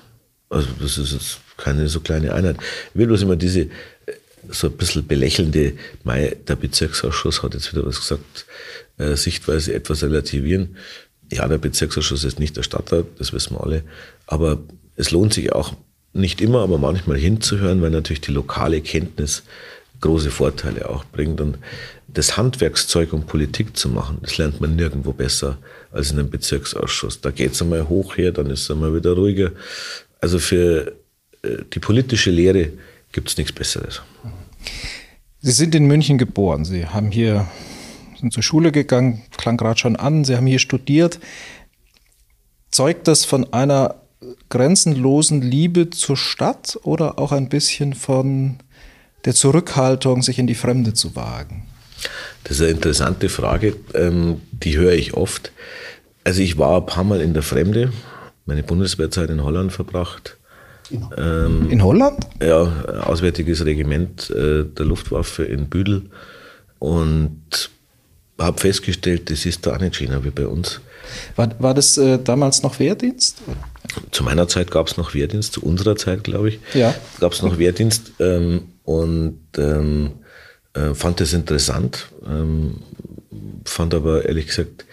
Also 0.49 0.67
das 0.79 0.97
ist 0.97 1.11
jetzt 1.11 1.39
keine 1.57 1.87
so 1.89 1.99
kleine 1.99 2.33
Einheit. 2.33 2.57
Ich 2.93 2.99
will 2.99 3.07
bloß 3.07 3.23
immer 3.23 3.35
diese 3.35 3.61
äh, 3.61 3.67
so 4.49 4.67
ein 4.67 4.77
bisschen 4.77 5.05
belächelnde, 5.05 5.73
Mai, 6.03 6.37
der 6.47 6.55
Bezirksausschuss 6.55 7.43
hat 7.43 7.53
jetzt 7.53 7.73
wieder 7.73 7.85
was 7.85 7.99
gesagt, 7.99 8.45
äh, 8.97 9.15
Sichtweise 9.15 9.73
etwas 9.73 10.03
relativieren. 10.03 10.77
Ja, 11.31 11.47
der 11.47 11.57
Bezirksausschuss 11.57 12.23
ist 12.23 12.39
nicht 12.39 12.55
der 12.55 12.63
Stadtrat, 12.63 13.05
das 13.17 13.33
wissen 13.33 13.55
wir 13.55 13.63
alle. 13.63 13.83
Aber 14.25 14.59
es 14.95 15.11
lohnt 15.11 15.33
sich 15.33 15.51
auch 15.51 15.73
nicht 16.13 16.41
immer, 16.41 16.61
aber 16.61 16.77
manchmal 16.77 17.17
hinzuhören, 17.17 17.81
weil 17.81 17.91
natürlich 17.91 18.21
die 18.21 18.31
lokale 18.31 18.81
Kenntnis 18.81 19.43
große 20.01 20.31
Vorteile 20.31 20.89
auch 20.89 21.05
bringt. 21.05 21.41
Und 21.41 21.57
das 22.07 22.37
Handwerkszeug, 22.37 23.13
um 23.13 23.25
Politik 23.25 23.75
zu 23.77 23.89
machen, 23.89 24.19
das 24.21 24.37
lernt 24.37 24.61
man 24.61 24.75
nirgendwo 24.75 25.11
besser 25.11 25.57
als 25.91 26.11
in 26.11 26.19
einem 26.19 26.29
Bezirksausschuss. 26.29 27.21
Da 27.21 27.31
geht 27.31 27.53
es 27.53 27.61
einmal 27.61 27.89
hoch 27.89 28.17
her, 28.17 28.31
dann 28.31 28.49
ist 28.49 28.61
es 28.63 28.71
einmal 28.71 28.95
wieder 28.95 29.13
ruhiger. 29.13 29.51
Also 30.21 30.39
für 30.39 30.93
die 31.73 31.79
politische 31.79 32.31
Lehre 32.31 32.71
gibt 33.11 33.29
es 33.29 33.37
nichts 33.37 33.53
Besseres. 33.53 34.01
Sie 35.39 35.51
sind 35.51 35.75
in 35.75 35.85
München 35.85 36.17
geboren. 36.17 36.65
Sie 36.65 36.87
haben 36.87 37.11
hier, 37.11 37.47
sind 38.19 38.33
zur 38.33 38.43
Schule 38.43 38.71
gegangen, 38.71 39.23
klang 39.37 39.57
gerade 39.57 39.79
schon 39.79 39.95
an, 39.95 40.25
Sie 40.25 40.35
haben 40.35 40.47
hier 40.47 40.59
studiert. 40.59 41.19
Zeugt 42.71 43.07
das 43.07 43.25
von 43.25 43.53
einer 43.53 43.95
grenzenlosen 44.49 45.41
Liebe 45.41 45.89
zur 45.89 46.17
Stadt 46.17 46.77
oder 46.83 47.19
auch 47.19 47.31
ein 47.31 47.49
bisschen 47.49 47.93
von 47.93 48.57
der 49.25 49.33
Zurückhaltung, 49.33 50.21
sich 50.21 50.39
in 50.39 50.47
die 50.47 50.55
Fremde 50.55 50.93
zu 50.93 51.15
wagen? 51.15 51.65
Das 52.43 52.57
ist 52.57 52.61
eine 52.61 52.71
interessante 52.71 53.29
Frage, 53.29 53.75
ähm, 53.93 54.41
die 54.51 54.77
höre 54.77 54.93
ich 54.93 55.13
oft. 55.13 55.51
Also 56.23 56.41
ich 56.41 56.57
war 56.57 56.77
ein 56.77 56.85
paar 56.85 57.03
Mal 57.03 57.21
in 57.21 57.33
der 57.33 57.43
Fremde, 57.43 57.91
meine 58.45 58.63
Bundeswehrzeit 58.63 59.29
in 59.29 59.43
Holland 59.43 59.71
verbracht. 59.71 60.37
Ähm, 61.17 61.69
in 61.69 61.83
Holland? 61.83 62.19
Ja, 62.41 63.03
Auswärtiges 63.03 63.65
Regiment 63.65 64.29
äh, 64.29 64.63
der 64.63 64.85
Luftwaffe 64.85 65.43
in 65.43 65.67
Büdel. 65.67 66.03
Und 66.79 67.69
habe 68.39 68.59
festgestellt, 68.59 69.29
das 69.29 69.45
ist 69.45 69.65
da 69.65 69.77
nicht 69.77 69.95
schöner 69.95 70.23
wie 70.23 70.29
bei 70.29 70.47
uns. 70.47 70.79
War, 71.35 71.49
war 71.59 71.73
das 71.73 71.97
äh, 71.97 72.19
damals 72.19 72.63
noch 72.63 72.79
Wehrdienst? 72.79 73.41
Zu 74.11 74.23
meiner 74.23 74.47
Zeit 74.47 74.69
gab 74.69 74.87
es 74.87 74.97
noch 74.97 75.13
Wehrdienst, 75.13 75.53
zu 75.53 75.63
unserer 75.63 75.95
Zeit, 75.95 76.23
glaube 76.23 76.49
ich, 76.49 76.59
ja. 76.73 76.93
gab 77.19 77.31
es 77.31 77.41
noch 77.41 77.57
Wehrdienst 77.57 78.11
ähm, 78.19 78.63
und 78.83 79.39
ähm, 79.57 80.11
äh, 80.73 80.93
fand 80.93 81.19
das 81.19 81.33
interessant, 81.33 82.09
ähm, 82.27 82.75
fand 83.65 83.93
aber 83.93 84.25
ehrlich 84.25 84.47
gesagt 84.47 84.85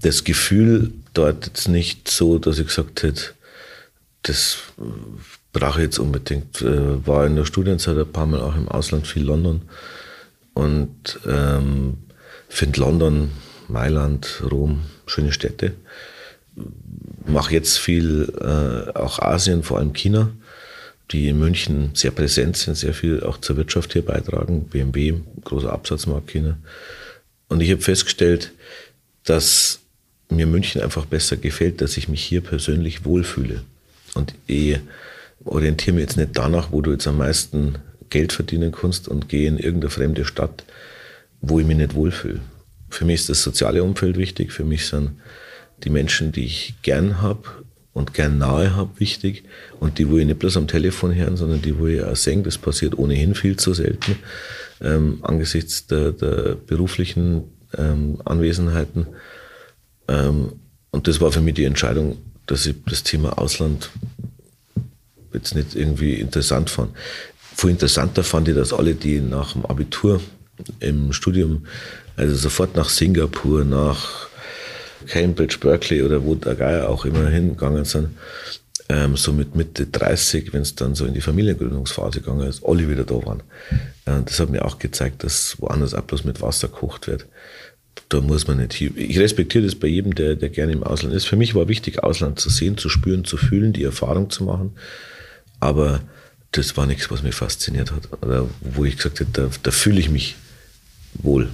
das 0.00 0.22
Gefühl 0.22 0.92
dort 1.14 1.46
jetzt 1.46 1.68
nicht 1.68 2.08
so, 2.08 2.38
dass 2.38 2.58
ich 2.58 2.66
gesagt 2.66 3.02
hätte, 3.02 3.22
das 4.22 4.58
brauche 5.52 5.80
ich 5.80 5.86
jetzt 5.86 5.98
unbedingt. 5.98 6.60
Äh, 6.62 7.06
war 7.06 7.26
in 7.26 7.36
der 7.36 7.44
Studienzeit 7.44 7.96
ein 7.96 8.12
paar 8.12 8.26
Mal 8.26 8.40
auch 8.40 8.56
im 8.56 8.68
Ausland, 8.68 9.06
viel 9.06 9.24
London. 9.24 9.62
Und 10.54 11.20
ähm, 11.26 11.98
finde 12.48 12.80
London, 12.80 13.30
Mailand, 13.68 14.42
Rom 14.50 14.82
schöne 15.06 15.32
Städte. 15.32 15.74
Mache 17.26 17.52
jetzt 17.52 17.78
viel 17.78 18.32
äh, 18.40 18.98
auch 18.98 19.20
Asien, 19.20 19.62
vor 19.62 19.78
allem 19.78 19.92
China, 19.92 20.30
die 21.10 21.28
in 21.28 21.38
München 21.38 21.90
sehr 21.94 22.10
präsent 22.10 22.56
sind, 22.56 22.76
sehr 22.76 22.94
viel 22.94 23.22
auch 23.22 23.38
zur 23.38 23.56
Wirtschaft 23.56 23.92
hier 23.92 24.04
beitragen. 24.04 24.64
BMW, 24.64 25.14
großer 25.44 25.72
Absatzmarkt 25.72 26.28
China. 26.28 26.58
Und 27.48 27.60
ich 27.60 27.70
habe 27.70 27.80
festgestellt, 27.80 28.52
dass 29.24 29.80
mir 30.30 30.46
München 30.46 30.82
einfach 30.82 31.06
besser 31.06 31.36
gefällt, 31.36 31.80
dass 31.80 31.96
ich 31.96 32.08
mich 32.08 32.22
hier 32.22 32.42
persönlich 32.42 33.04
wohlfühle. 33.04 33.62
Und 34.18 34.34
ich 34.48 34.78
orientiere 35.44 35.94
mich 35.94 36.02
jetzt 36.02 36.16
nicht 36.16 36.30
danach, 36.34 36.72
wo 36.72 36.82
du 36.82 36.90
jetzt 36.90 37.06
am 37.06 37.18
meisten 37.18 37.76
Geld 38.10 38.32
verdienen 38.32 38.72
kannst 38.72 39.06
und 39.06 39.28
gehe 39.28 39.48
in 39.48 39.58
irgendeine 39.58 39.90
fremde 39.90 40.24
Stadt, 40.24 40.64
wo 41.40 41.60
ich 41.60 41.66
mich 41.66 41.76
nicht 41.76 41.94
wohlfühle. 41.94 42.40
Für 42.90 43.04
mich 43.04 43.20
ist 43.20 43.28
das 43.28 43.42
soziale 43.42 43.82
Umfeld 43.82 44.16
wichtig. 44.16 44.52
Für 44.52 44.64
mich 44.64 44.86
sind 44.86 45.12
die 45.84 45.90
Menschen, 45.90 46.32
die 46.32 46.44
ich 46.44 46.74
gern 46.82 47.22
habe 47.22 47.48
und 47.92 48.12
gern 48.12 48.38
nahe 48.38 48.74
habe, 48.74 48.98
wichtig. 48.98 49.44
Und 49.78 49.98
die, 49.98 50.10
wo 50.10 50.18
ich 50.18 50.26
nicht 50.26 50.40
bloß 50.40 50.56
am 50.56 50.66
Telefon 50.66 51.14
hören, 51.14 51.36
sondern 51.36 51.62
die, 51.62 51.78
wo 51.78 51.86
ich 51.86 52.02
auch 52.02 52.16
sehen, 52.16 52.42
das 52.42 52.58
passiert 52.58 52.98
ohnehin 52.98 53.36
viel 53.36 53.56
zu 53.56 53.72
selten, 53.72 54.16
ähm, 54.80 55.18
angesichts 55.22 55.86
der, 55.86 56.12
der 56.12 56.56
beruflichen 56.66 57.44
ähm, 57.76 58.20
Anwesenheiten. 58.24 59.06
Ähm, 60.08 60.54
und 60.90 61.06
das 61.06 61.20
war 61.20 61.30
für 61.30 61.40
mich 61.40 61.54
die 61.54 61.64
Entscheidung, 61.64 62.18
dass 62.48 62.66
ich 62.66 62.74
das 62.86 63.04
Thema 63.04 63.38
Ausland 63.38 63.90
jetzt 65.32 65.54
nicht 65.54 65.76
irgendwie 65.76 66.14
interessant 66.14 66.70
fand. 66.70 66.90
Viel 67.56 67.70
interessanter 67.70 68.24
fand 68.24 68.48
ich, 68.48 68.54
dass 68.54 68.72
alle, 68.72 68.94
die 68.94 69.20
nach 69.20 69.52
dem 69.52 69.64
Abitur 69.66 70.20
im 70.80 71.12
Studium, 71.12 71.66
also 72.16 72.34
sofort 72.34 72.74
nach 72.74 72.88
Singapur, 72.88 73.64
nach 73.64 74.28
Cambridge, 75.06 75.58
Berkeley 75.60 76.02
oder 76.02 76.24
wo 76.24 76.34
der 76.34 76.54
Geier 76.54 76.88
auch 76.88 77.04
immer 77.04 77.28
hingegangen 77.28 77.84
sind, 77.84 78.10
ähm, 78.88 79.16
so 79.16 79.32
mit 79.32 79.54
Mitte 79.54 79.86
30, 79.86 80.52
wenn 80.52 80.62
es 80.62 80.74
dann 80.74 80.94
so 80.94 81.04
in 81.04 81.14
die 81.14 81.20
Familiengründungsphase 81.20 82.20
gegangen 82.20 82.48
ist, 82.48 82.64
alle 82.64 82.88
wieder 82.88 83.04
da 83.04 83.14
waren. 83.26 83.42
Äh, 84.06 84.22
das 84.24 84.40
hat 84.40 84.48
mir 84.48 84.64
auch 84.64 84.78
gezeigt, 84.78 85.24
dass 85.24 85.60
woanders 85.60 85.94
auch 85.94 86.02
bloß 86.02 86.24
mit 86.24 86.40
Wasser 86.40 86.68
gekocht 86.68 87.06
wird. 87.06 87.26
Da 88.08 88.20
muss 88.20 88.46
man 88.46 88.58
nicht. 88.58 88.80
Ich 88.80 89.18
respektiere 89.18 89.64
das 89.64 89.74
bei 89.74 89.88
jedem, 89.88 90.14
der, 90.14 90.36
der 90.36 90.48
gerne 90.48 90.72
im 90.72 90.82
Ausland 90.82 91.14
ist. 91.14 91.26
Für 91.26 91.36
mich 91.36 91.54
war 91.54 91.68
wichtig, 91.68 92.02
Ausland 92.02 92.40
zu 92.40 92.50
sehen, 92.50 92.78
zu 92.78 92.88
spüren, 92.88 93.24
zu 93.24 93.36
fühlen, 93.36 93.72
die 93.72 93.84
Erfahrung 93.84 94.30
zu 94.30 94.44
machen. 94.44 94.72
Aber 95.60 96.00
das 96.52 96.76
war 96.76 96.86
nichts, 96.86 97.10
was 97.10 97.22
mich 97.22 97.34
fasziniert 97.34 97.92
hat. 97.92 98.22
Oder 98.22 98.46
wo 98.60 98.84
ich 98.84 98.96
gesagt 98.96 99.20
habe, 99.20 99.30
da, 99.32 99.50
da 99.62 99.70
fühle 99.70 100.00
ich 100.00 100.10
mich 100.10 100.36
wohl. 101.14 101.48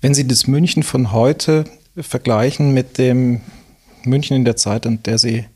Wenn 0.00 0.14
Sie 0.14 0.26
das 0.26 0.46
München 0.46 0.82
von 0.82 1.12
heute 1.12 1.64
vergleichen 1.96 2.72
mit 2.72 2.98
dem 2.98 3.40
München 4.04 4.36
in 4.36 4.44
der 4.44 4.56
Zeit, 4.56 4.86
in 4.86 5.02
der 5.02 5.18
Sie 5.18 5.46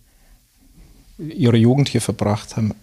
Ihre 1.19 1.57
Jugend 1.57 1.89
hier 1.89 2.01
verbracht 2.01 2.57
haben, 2.57 2.75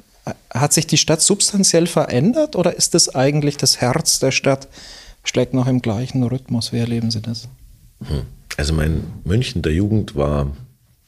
hat 0.53 0.73
sich 0.73 0.87
die 0.87 0.97
Stadt 0.97 1.21
substanziell 1.21 1.87
verändert 1.87 2.55
oder 2.55 2.75
ist 2.75 2.95
es 2.95 3.13
eigentlich 3.13 3.57
das 3.57 3.81
Herz 3.81 4.19
der 4.19 4.31
Stadt, 4.31 4.67
schlägt 5.23 5.53
noch 5.53 5.67
im 5.67 5.81
gleichen 5.81 6.23
Rhythmus? 6.23 6.73
Wie 6.73 6.79
erleben 6.79 7.11
Sie 7.11 7.21
das? 7.21 7.47
Hm. 8.05 8.23
Also 8.57 8.73
mein 8.73 9.03
München 9.23 9.61
der 9.61 9.73
Jugend 9.73 10.15
war 10.15 10.51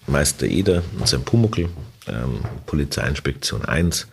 Meister 0.08 0.48
Eder 0.48 0.84
und 0.98 1.08
sein 1.08 1.24
Pumuckl, 1.24 1.70
ähm, 2.08 2.40
Polizeiinspektion 2.66 3.66
1, 3.66 4.08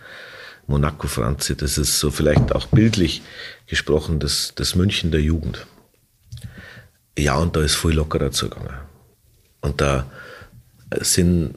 Monaco 0.67 1.07
Franzi. 1.07 1.57
Das 1.57 1.79
ist 1.79 1.99
so 1.99 2.11
vielleicht 2.11 2.53
auch 2.55 2.67
bildlich 2.67 3.23
gesprochen 3.67 4.19
das, 4.19 4.53
das 4.55 4.75
München 4.75 5.11
der 5.11 5.21
Jugend. 5.21 5.67
Ja, 7.19 7.37
und 7.37 7.57
da 7.57 7.63
ist 7.63 7.77
viel 7.77 7.93
lockerer 7.93 8.31
zugegangen. 8.31 8.79
Und 9.61 9.81
da 9.81 10.07
sind 11.01 11.55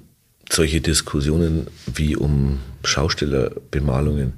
solche 0.49 0.81
Diskussionen 0.81 1.67
wie 1.85 2.15
um 2.15 2.59
Schaustellerbemalungen 2.83 4.33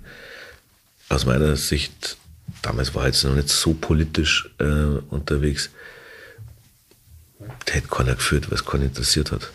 aus 1.09 1.25
meiner 1.25 1.55
Sicht, 1.55 2.17
damals 2.61 2.95
war 2.95 3.05
jetzt 3.05 3.23
noch 3.23 3.35
nicht 3.35 3.49
so 3.49 3.73
politisch 3.73 4.49
äh, 4.59 4.99
unterwegs, 5.09 5.69
der 7.67 7.75
hätte 7.75 7.87
keiner 7.87 8.15
geführt, 8.15 8.51
was 8.51 8.65
keinen 8.65 8.83
interessiert 8.83 9.31
hat. 9.31 9.51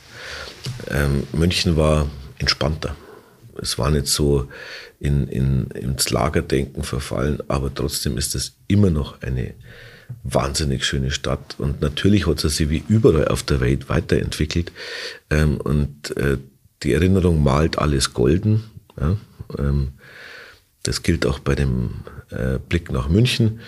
Ähm, 0.88 1.24
München 1.32 1.76
war 1.76 2.08
entspannter. 2.38 2.94
Es 3.60 3.78
war 3.78 3.90
nicht 3.90 4.06
so 4.06 4.48
in, 5.00 5.26
in, 5.28 5.70
ins 5.70 6.10
Lagerdenken 6.10 6.82
verfallen, 6.82 7.42
aber 7.48 7.74
trotzdem 7.74 8.16
ist 8.16 8.34
es 8.34 8.56
immer 8.68 8.90
noch 8.90 9.20
eine 9.22 9.54
wahnsinnig 10.22 10.84
schöne 10.84 11.10
Stadt. 11.10 11.56
Und 11.58 11.80
natürlich 11.80 12.26
hat 12.26 12.40
sie 12.40 12.48
sich 12.48 12.70
wie 12.70 12.84
überall 12.88 13.28
auf 13.28 13.42
der 13.42 13.60
Welt 13.60 13.88
weiterentwickelt. 13.88 14.72
Ähm, 15.30 15.60
und 15.60 16.16
äh, 16.16 16.38
die 16.82 16.92
Erinnerung 16.92 17.42
malt 17.42 17.78
alles 17.78 18.14
golden. 18.14 18.64
Ja? 18.98 19.16
Ähm, 19.58 19.92
das 20.82 21.02
gilt 21.02 21.26
auch 21.26 21.38
bei 21.38 21.54
dem 21.54 21.90
äh, 22.30 22.58
Blick 22.58 22.90
nach 22.90 23.08
München 23.08 23.60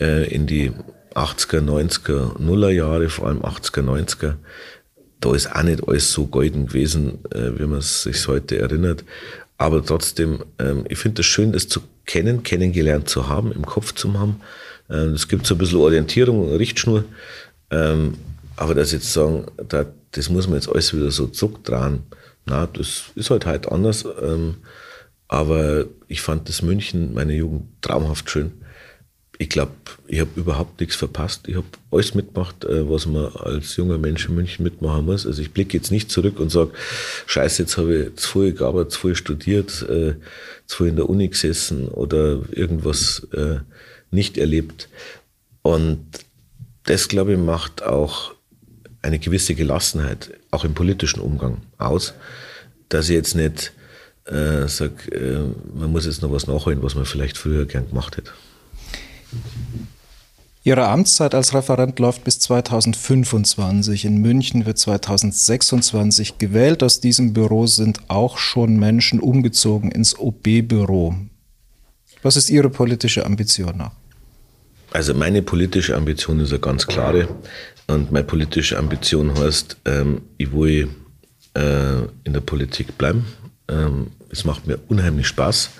äh, 0.00 0.28
in 0.32 0.46
die 0.46 0.72
80er, 1.14 1.60
90er, 1.60 2.40
Nuller 2.40 2.70
Jahre, 2.70 3.08
vor 3.08 3.28
allem 3.28 3.42
80er, 3.42 3.82
90er. 3.82 4.34
Da 5.20 5.34
ist 5.34 5.54
auch 5.54 5.62
nicht 5.62 5.86
alles 5.86 6.12
so 6.12 6.26
golden 6.26 6.66
gewesen, 6.66 7.18
äh, 7.30 7.58
wie 7.58 7.66
man 7.66 7.78
es 7.78 8.02
sich 8.02 8.26
heute 8.26 8.58
erinnert. 8.58 9.04
Aber 9.56 9.84
trotzdem, 9.84 10.44
ähm, 10.58 10.84
ich 10.88 10.98
finde 10.98 11.20
es 11.20 11.26
schön, 11.26 11.52
das 11.52 11.68
zu 11.68 11.80
kennen, 12.06 12.42
kennengelernt 12.42 13.08
zu 13.08 13.28
haben, 13.28 13.52
im 13.52 13.64
Kopf 13.64 13.94
zu 13.94 14.12
haben. 14.18 14.40
Ähm, 14.90 15.12
es 15.12 15.28
gibt 15.28 15.46
so 15.46 15.54
ein 15.54 15.58
bisschen 15.58 15.78
Orientierung, 15.78 16.52
Richtschnur. 16.56 17.04
Ähm, 17.70 18.14
aber 18.56 18.74
das 18.74 18.92
jetzt 18.92 19.12
sagen, 19.12 19.46
da, 19.68 19.86
das 20.12 20.28
muss 20.28 20.46
man 20.46 20.56
jetzt 20.56 20.68
alles 20.68 20.94
wieder 20.94 21.10
so 21.10 21.26
zuck 21.26 21.64
dran. 21.64 22.02
Na, 22.46 22.66
das 22.66 23.04
ist 23.14 23.30
halt 23.30 23.46
halt 23.46 23.70
anders. 23.70 24.04
Ähm, 24.22 24.56
aber 25.34 25.86
ich 26.06 26.20
fand 26.20 26.48
das 26.48 26.62
München, 26.62 27.12
meine 27.12 27.34
Jugend, 27.34 27.64
traumhaft 27.82 28.30
schön. 28.30 28.52
Ich 29.36 29.48
glaube, 29.48 29.72
ich 30.06 30.20
habe 30.20 30.30
überhaupt 30.36 30.78
nichts 30.78 30.94
verpasst. 30.94 31.48
Ich 31.48 31.56
habe 31.56 31.66
alles 31.90 32.14
mitgemacht, 32.14 32.64
äh, 32.64 32.88
was 32.88 33.06
man 33.06 33.34
als 33.34 33.74
junger 33.74 33.98
Mensch 33.98 34.28
in 34.28 34.36
München 34.36 34.62
mitmachen 34.62 35.06
muss. 35.06 35.26
Also 35.26 35.42
ich 35.42 35.50
blicke 35.50 35.76
jetzt 35.76 35.90
nicht 35.90 36.12
zurück 36.12 36.38
und 36.38 36.50
sage, 36.50 36.70
scheiße, 37.26 37.62
jetzt 37.62 37.76
habe 37.76 37.96
ich 37.96 38.16
zu 38.16 38.28
viel 38.28 38.52
gearbeitet, 38.52 38.92
zu 38.92 39.00
viel 39.00 39.16
studiert, 39.16 39.82
äh, 39.88 40.14
zu 40.66 40.76
viel 40.76 40.86
in 40.86 40.96
der 40.96 41.10
Uni 41.10 41.26
gesessen 41.26 41.88
oder 41.88 42.42
irgendwas 42.52 43.26
äh, 43.32 43.56
nicht 44.12 44.38
erlebt. 44.38 44.88
Und 45.62 46.06
das, 46.84 47.08
glaube 47.08 47.32
ich, 47.32 47.38
macht 47.38 47.82
auch 47.82 48.34
eine 49.02 49.18
gewisse 49.18 49.56
Gelassenheit, 49.56 50.30
auch 50.52 50.64
im 50.64 50.74
politischen 50.74 51.20
Umgang 51.20 51.62
aus, 51.76 52.14
dass 52.88 53.08
ich 53.08 53.16
jetzt 53.16 53.34
nicht 53.34 53.72
äh, 54.26 54.66
sage, 54.68 55.10
äh, 55.12 55.78
man 55.78 55.92
muss 55.92 56.06
jetzt 56.06 56.22
noch 56.22 56.32
was 56.32 56.46
nachholen, 56.46 56.82
was 56.82 56.94
man 56.94 57.04
vielleicht 57.04 57.36
früher 57.36 57.66
gern 57.66 57.88
gemacht 57.88 58.16
hätte. 58.16 58.32
Ihre 60.66 60.88
Amtszeit 60.88 61.34
als 61.34 61.52
Referent 61.52 61.98
läuft 61.98 62.24
bis 62.24 62.38
2025. 62.38 64.06
In 64.06 64.22
München 64.22 64.64
wird 64.64 64.78
2026 64.78 66.38
gewählt. 66.38 66.82
Aus 66.82 67.00
diesem 67.00 67.34
Büro 67.34 67.66
sind 67.66 68.00
auch 68.08 68.38
schon 68.38 68.78
Menschen 68.78 69.20
umgezogen 69.20 69.90
ins 69.90 70.18
OB-Büro. 70.18 71.16
Was 72.22 72.36
ist 72.36 72.48
Ihre 72.48 72.70
politische 72.70 73.26
Ambition 73.26 73.76
noch? 73.76 73.92
Also 74.90 75.12
meine 75.12 75.42
politische 75.42 75.94
Ambition 75.94 76.40
ist 76.40 76.50
eine 76.50 76.60
ganz 76.60 76.86
klare. 76.86 77.28
Und 77.86 78.10
meine 78.10 78.24
politische 78.24 78.78
Ambition 78.78 79.38
heißt, 79.38 79.76
ähm, 79.84 80.22
ich 80.38 80.50
will 80.50 80.88
äh, 81.54 81.98
in 82.24 82.32
der 82.32 82.40
Politik 82.40 82.96
bleiben. 82.96 83.26
Ähm, 83.68 84.08
es 84.30 84.44
macht 84.44 84.66
mir 84.66 84.78
unheimlich 84.88 85.26
Spaß. 85.26 85.70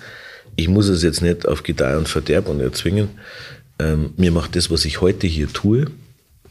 Ich 0.55 0.67
muss 0.67 0.87
es 0.87 1.03
jetzt 1.03 1.21
nicht 1.21 1.47
auf 1.47 1.63
Gedeih 1.63 1.97
und 1.97 2.07
Verderb 2.07 2.47
und 2.47 2.61
erzwingen. 2.61 3.09
Ähm, 3.79 4.13
mir 4.17 4.31
macht 4.31 4.55
das, 4.55 4.71
was 4.71 4.85
ich 4.85 5.01
heute 5.01 5.27
hier 5.27 5.51
tue, 5.51 5.87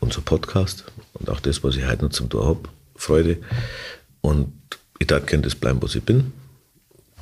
unser 0.01 0.21
Podcast 0.21 0.85
und 1.15 1.31
auch 1.31 1.41
das, 1.41 1.65
was 1.65 1.77
ich 1.77 1.87
heute 1.87 2.05
noch 2.05 2.11
zum 2.11 2.29
Tor 2.29 2.47
habe, 2.47 2.69
Freude. 2.97 3.39
Und 4.21 4.53
ich 4.99 5.07
darf 5.07 5.27
gerne 5.27 5.45
das 5.45 5.55
bleiben, 5.55 5.81
was 5.83 5.95
ich 5.95 6.03
bin. 6.03 6.33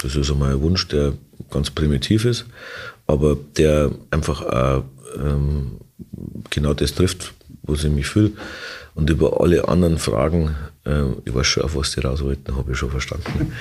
Das 0.01 0.17
ist 0.17 0.31
einmal 0.31 0.53
ein 0.53 0.61
Wunsch, 0.61 0.89
der 0.89 1.13
ganz 1.51 1.71
primitiv 1.71 2.25
ist, 2.25 2.47
aber 3.07 3.37
der 3.57 3.93
einfach 4.11 4.43
auch 4.43 4.85
ähm, 5.17 5.79
genau 6.51 6.75
das 6.75 6.95
trifft, 6.95 7.33
wo 7.63 7.75
ich 7.75 7.85
mich 7.85 8.07
fühle. 8.07 8.33
Und 8.95 9.09
über 9.09 9.41
alle 9.41 9.69
anderen 9.69 9.99
Fragen, 9.99 10.55
äh, 10.85 11.05
ich 11.25 11.35
weiß 11.35 11.47
schon, 11.47 11.63
auf 11.63 11.75
was 11.75 11.93
die 11.93 12.01
raus 12.01 12.23
wollten, 12.23 12.57
habe 12.57 12.73
ich 12.73 12.79
schon 12.79 12.91
verstanden. 12.91 13.53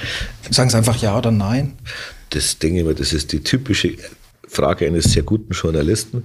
Sagen 0.50 0.70
Sie 0.70 0.78
einfach 0.78 0.98
ja 0.98 1.18
oder 1.18 1.32
nein. 1.32 1.74
Das 2.32 2.60
denke 2.60 2.80
ich 2.80 2.86
mir, 2.86 2.96
das 2.96 3.14
ist 3.14 3.32
die 3.32 3.42
typische 3.42 3.96
Frage 4.48 4.86
eines 4.86 5.06
sehr 5.06 5.24
guten 5.24 5.54
Journalisten, 5.54 6.24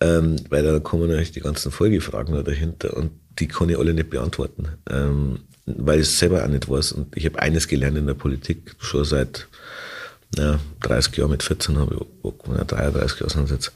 ähm, 0.00 0.36
weil 0.50 0.62
da 0.62 0.78
kommen 0.78 1.08
natürlich 1.08 1.32
die 1.32 1.40
ganzen 1.40 1.72
Folgefragen 1.72 2.44
dahinter 2.44 2.96
und 2.96 3.10
die 3.38 3.48
kann 3.48 3.68
ich 3.68 3.78
alle 3.78 3.92
nicht 3.92 4.10
beantworten, 4.10 4.68
ähm, 4.88 5.40
weil 5.66 6.00
ich 6.00 6.06
es 6.06 6.18
selber 6.18 6.44
auch 6.44 6.48
nicht 6.48 6.68
weiß. 6.68 6.92
Und 6.92 7.16
ich 7.16 7.26
habe 7.26 7.40
eines 7.40 7.68
gelernt 7.68 7.98
in 7.98 8.06
der 8.06 8.14
Politik, 8.14 8.76
schon 8.78 9.04
seit 9.04 9.48
ja, 10.36 10.58
30 10.80 11.16
Jahren, 11.16 11.30
mit 11.30 11.42
14 11.42 11.78
habe 11.78 11.96
ich, 11.96 12.32
ja, 12.56 12.64
33 12.64 13.20
Jahre 13.20 13.30
sind 13.32 13.50
jetzt, 13.50 13.72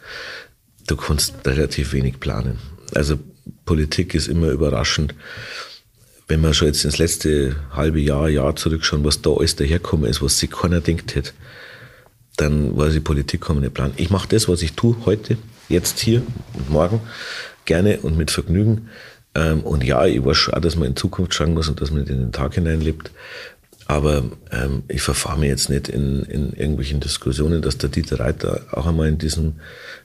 du 0.86 0.96
kannst 0.96 1.34
relativ 1.46 1.92
wenig 1.92 2.20
planen. 2.20 2.58
Also 2.94 3.18
Politik 3.64 4.14
ist 4.14 4.28
immer 4.28 4.48
überraschend. 4.48 5.14
Wenn 6.28 6.40
man 6.40 6.54
schon 6.54 6.68
jetzt 6.68 6.84
ins 6.84 6.98
letzte 6.98 7.56
halbe 7.72 8.00
Jahr, 8.00 8.28
Jahr 8.28 8.54
zurückschauen, 8.54 9.04
was 9.04 9.20
da 9.22 9.30
alles 9.30 9.56
daherkommen 9.56 10.08
ist, 10.08 10.22
was 10.22 10.38
sich 10.38 10.50
keiner 10.50 10.80
denkt 10.80 11.14
hätte, 11.14 11.32
dann 12.36 12.76
weiß 12.76 12.94
ich, 12.94 13.04
Politik 13.04 13.42
kann 13.42 13.56
man 13.56 13.64
nicht 13.64 13.74
planen. 13.74 13.94
Ich 13.96 14.10
mache 14.10 14.28
das, 14.28 14.48
was 14.48 14.62
ich 14.62 14.72
tue 14.74 14.96
heute, 15.04 15.36
jetzt 15.68 15.98
hier 15.98 16.22
und 16.54 16.70
morgen, 16.70 17.00
gerne 17.64 17.98
und 18.00 18.16
mit 18.16 18.30
Vergnügen. 18.30 18.88
Ähm, 19.34 19.60
und 19.60 19.84
ja, 19.84 20.06
ich 20.06 20.24
weiß 20.24 20.36
schon 20.36 20.54
auch, 20.54 20.60
dass 20.60 20.76
man 20.76 20.88
in 20.88 20.96
Zukunft 20.96 21.34
schauen 21.34 21.54
muss 21.54 21.68
und 21.68 21.80
dass 21.80 21.90
man 21.90 22.06
in 22.06 22.18
den 22.18 22.32
Tag 22.32 22.54
hineinlebt. 22.54 23.10
Aber 23.90 24.22
ähm, 24.52 24.84
ich 24.86 25.02
verfahre 25.02 25.40
mich 25.40 25.48
jetzt 25.48 25.68
nicht 25.68 25.88
in, 25.88 26.22
in 26.22 26.52
irgendwelchen 26.52 27.00
Diskussionen, 27.00 27.60
dass 27.60 27.76
der 27.76 27.90
Dieter 27.90 28.20
Reiter 28.20 28.64
auch 28.70 28.86
einmal 28.86 29.08
in 29.08 29.18
diesem 29.18 29.54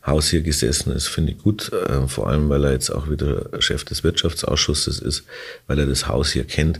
Haus 0.03 0.29
hier 0.29 0.41
gesessen 0.41 0.91
ist, 0.91 1.05
finde 1.05 1.33
ich 1.33 1.37
gut. 1.37 1.71
Äh, 1.71 2.07
vor 2.07 2.27
allem, 2.27 2.49
weil 2.49 2.63
er 2.63 2.71
jetzt 2.71 2.89
auch 2.89 3.11
wieder 3.11 3.47
Chef 3.61 3.85
des 3.85 4.03
Wirtschaftsausschusses 4.03 4.97
ist, 4.97 5.25
weil 5.67 5.77
er 5.77 5.85
das 5.85 6.07
Haus 6.07 6.31
hier 6.31 6.45
kennt. 6.45 6.79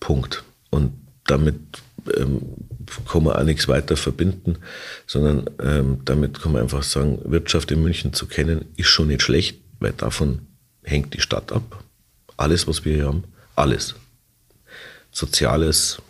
Punkt. 0.00 0.42
Und 0.70 0.94
damit 1.26 1.60
ähm, 2.16 2.42
kann 3.08 3.22
man 3.22 3.36
auch 3.36 3.44
nichts 3.44 3.68
weiter 3.68 3.96
verbinden, 3.96 4.56
sondern 5.06 5.48
ähm, 5.62 6.00
damit 6.06 6.42
kann 6.42 6.50
man 6.50 6.62
einfach 6.62 6.82
sagen, 6.82 7.20
Wirtschaft 7.22 7.70
in 7.70 7.84
München 7.84 8.14
zu 8.14 8.26
kennen, 8.26 8.64
ist 8.74 8.88
schon 8.88 9.06
nicht 9.06 9.22
schlecht, 9.22 9.60
weil 9.78 9.92
davon 9.92 10.40
hängt 10.82 11.14
die 11.14 11.20
Stadt 11.20 11.52
ab. 11.52 11.84
Alles, 12.36 12.66
was 12.66 12.84
wir 12.84 12.96
hier 12.96 13.06
haben, 13.06 13.22
alles. 13.54 13.94
Soziales, 15.12 16.00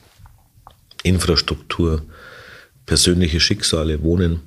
Infrastruktur, 1.03 2.03
persönliche 2.87 3.41
Schicksale, 3.41 4.03
Wohnen. 4.03 4.41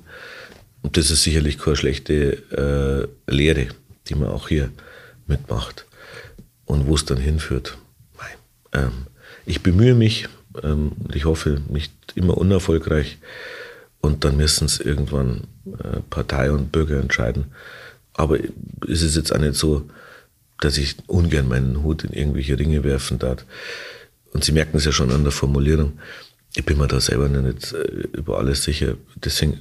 Und 0.82 0.96
das 0.96 1.10
ist 1.10 1.22
sicherlich 1.22 1.58
keine 1.58 1.76
schlechte 1.76 3.08
äh, 3.28 3.32
Lehre, 3.32 3.68
die 4.08 4.14
man 4.14 4.28
auch 4.28 4.48
hier 4.48 4.70
mitmacht. 5.26 5.86
Und 6.66 6.86
wo 6.86 6.94
es 6.94 7.04
dann 7.04 7.18
hinführt, 7.18 7.78
ähm, 8.74 9.06
ich 9.46 9.62
bemühe 9.62 9.94
mich, 9.94 10.28
ähm, 10.62 10.92
ich 11.12 11.24
hoffe 11.24 11.62
nicht 11.68 11.92
immer 12.14 12.36
unerfolgreich. 12.36 13.18
Und 14.00 14.24
dann 14.24 14.36
müssen 14.36 14.66
es 14.66 14.80
irgendwann 14.80 15.44
äh, 15.66 16.00
Partei 16.10 16.50
und 16.50 16.72
Bürger 16.72 17.00
entscheiden. 17.00 17.46
Aber 18.12 18.38
ist 18.38 19.02
es 19.02 19.16
jetzt 19.16 19.32
auch 19.32 19.38
nicht 19.38 19.54
so, 19.54 19.88
dass 20.60 20.76
ich 20.76 20.96
ungern 21.06 21.48
meinen 21.48 21.82
Hut 21.82 22.04
in 22.04 22.12
irgendwelche 22.12 22.58
Ringe 22.58 22.84
werfen 22.84 23.18
darf. 23.18 23.44
Und 24.32 24.44
Sie 24.44 24.52
merken 24.52 24.76
es 24.76 24.84
ja 24.84 24.92
schon 24.92 25.10
an 25.10 25.22
der 25.22 25.32
Formulierung. 25.32 25.98
Ich 26.56 26.64
bin 26.64 26.78
mir 26.78 26.86
da 26.86 27.00
selber 27.00 27.28
nicht 27.28 27.72
äh, 27.72 28.08
über 28.16 28.38
alles 28.38 28.62
sicher. 28.62 28.94
Deswegen 29.16 29.58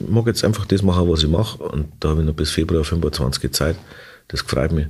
ich 0.00 0.08
mag 0.08 0.26
jetzt 0.26 0.44
einfach 0.44 0.64
das 0.64 0.82
machen, 0.82 1.08
was 1.10 1.22
ich 1.22 1.28
mache. 1.28 1.62
Und 1.62 1.88
da 2.00 2.10
habe 2.10 2.20
ich 2.20 2.26
noch 2.26 2.34
bis 2.34 2.50
Februar 2.50 2.84
25 2.84 3.52
Zeit. 3.52 3.76
Das 4.28 4.40
freut 4.40 4.72
mich. 4.72 4.86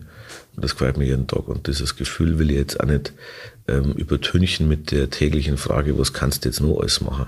Das 0.56 0.72
freut 0.72 0.96
mich 0.96 1.08
jeden 1.08 1.26
Tag. 1.26 1.48
Und 1.48 1.66
dieses 1.66 1.96
Gefühl 1.96 2.38
will 2.38 2.50
ich 2.50 2.56
jetzt 2.56 2.80
auch 2.80 2.86
nicht 2.86 3.12
ähm, 3.66 3.92
übertünchen 3.92 4.68
mit 4.68 4.92
der 4.92 5.10
täglichen 5.10 5.56
Frage, 5.56 5.98
was 5.98 6.12
kannst 6.12 6.44
du 6.44 6.48
jetzt 6.48 6.60
noch 6.60 6.78
alles 6.80 7.00
machen? 7.00 7.26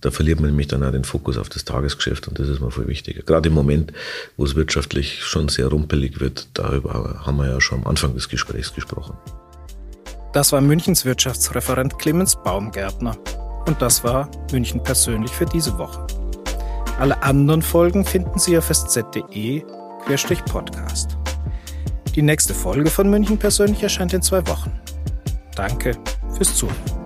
Da 0.00 0.10
verliert 0.10 0.40
man 0.40 0.50
nämlich 0.50 0.66
dann 0.66 0.82
auch 0.82 0.92
den 0.92 1.04
Fokus 1.04 1.38
auf 1.38 1.48
das 1.48 1.64
Tagesgeschäft 1.64 2.28
und 2.28 2.38
das 2.38 2.48
ist 2.48 2.60
mir 2.60 2.70
voll 2.70 2.88
wichtig. 2.88 3.24
Gerade 3.24 3.48
im 3.48 3.54
Moment, 3.54 3.92
wo 4.36 4.44
es 4.44 4.54
wirtschaftlich 4.54 5.22
schon 5.22 5.48
sehr 5.48 5.68
rumpelig 5.68 6.20
wird, 6.20 6.48
darüber 6.52 7.22
haben 7.24 7.38
wir 7.38 7.48
ja 7.48 7.60
schon 7.60 7.78
am 7.80 7.86
Anfang 7.86 8.12
des 8.14 8.28
Gesprächs 8.28 8.74
gesprochen. 8.74 9.16
Das 10.34 10.52
war 10.52 10.60
Münchens 10.60 11.06
Wirtschaftsreferent 11.06 11.98
Clemens 11.98 12.36
Baumgärtner. 12.42 13.16
Und 13.66 13.80
das 13.80 14.04
war 14.04 14.28
München 14.52 14.82
persönlich 14.82 15.30
für 15.30 15.46
diese 15.46 15.78
Woche. 15.78 16.06
Alle 16.98 17.22
anderen 17.22 17.62
Folgen 17.62 18.04
finden 18.04 18.38
Sie 18.38 18.58
auf 18.58 18.68
sz.de-podcast. 18.70 21.16
Die 22.14 22.22
nächste 22.22 22.54
Folge 22.54 22.90
von 22.90 23.10
München 23.10 23.38
persönlich 23.38 23.82
erscheint 23.82 24.12
in 24.12 24.22
zwei 24.22 24.46
Wochen. 24.46 24.70
Danke 25.56 25.96
fürs 26.36 26.54
Zuhören. 26.54 27.04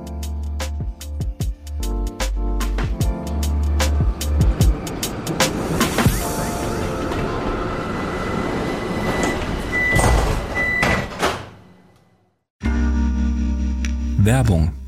Werbung. 14.19 14.88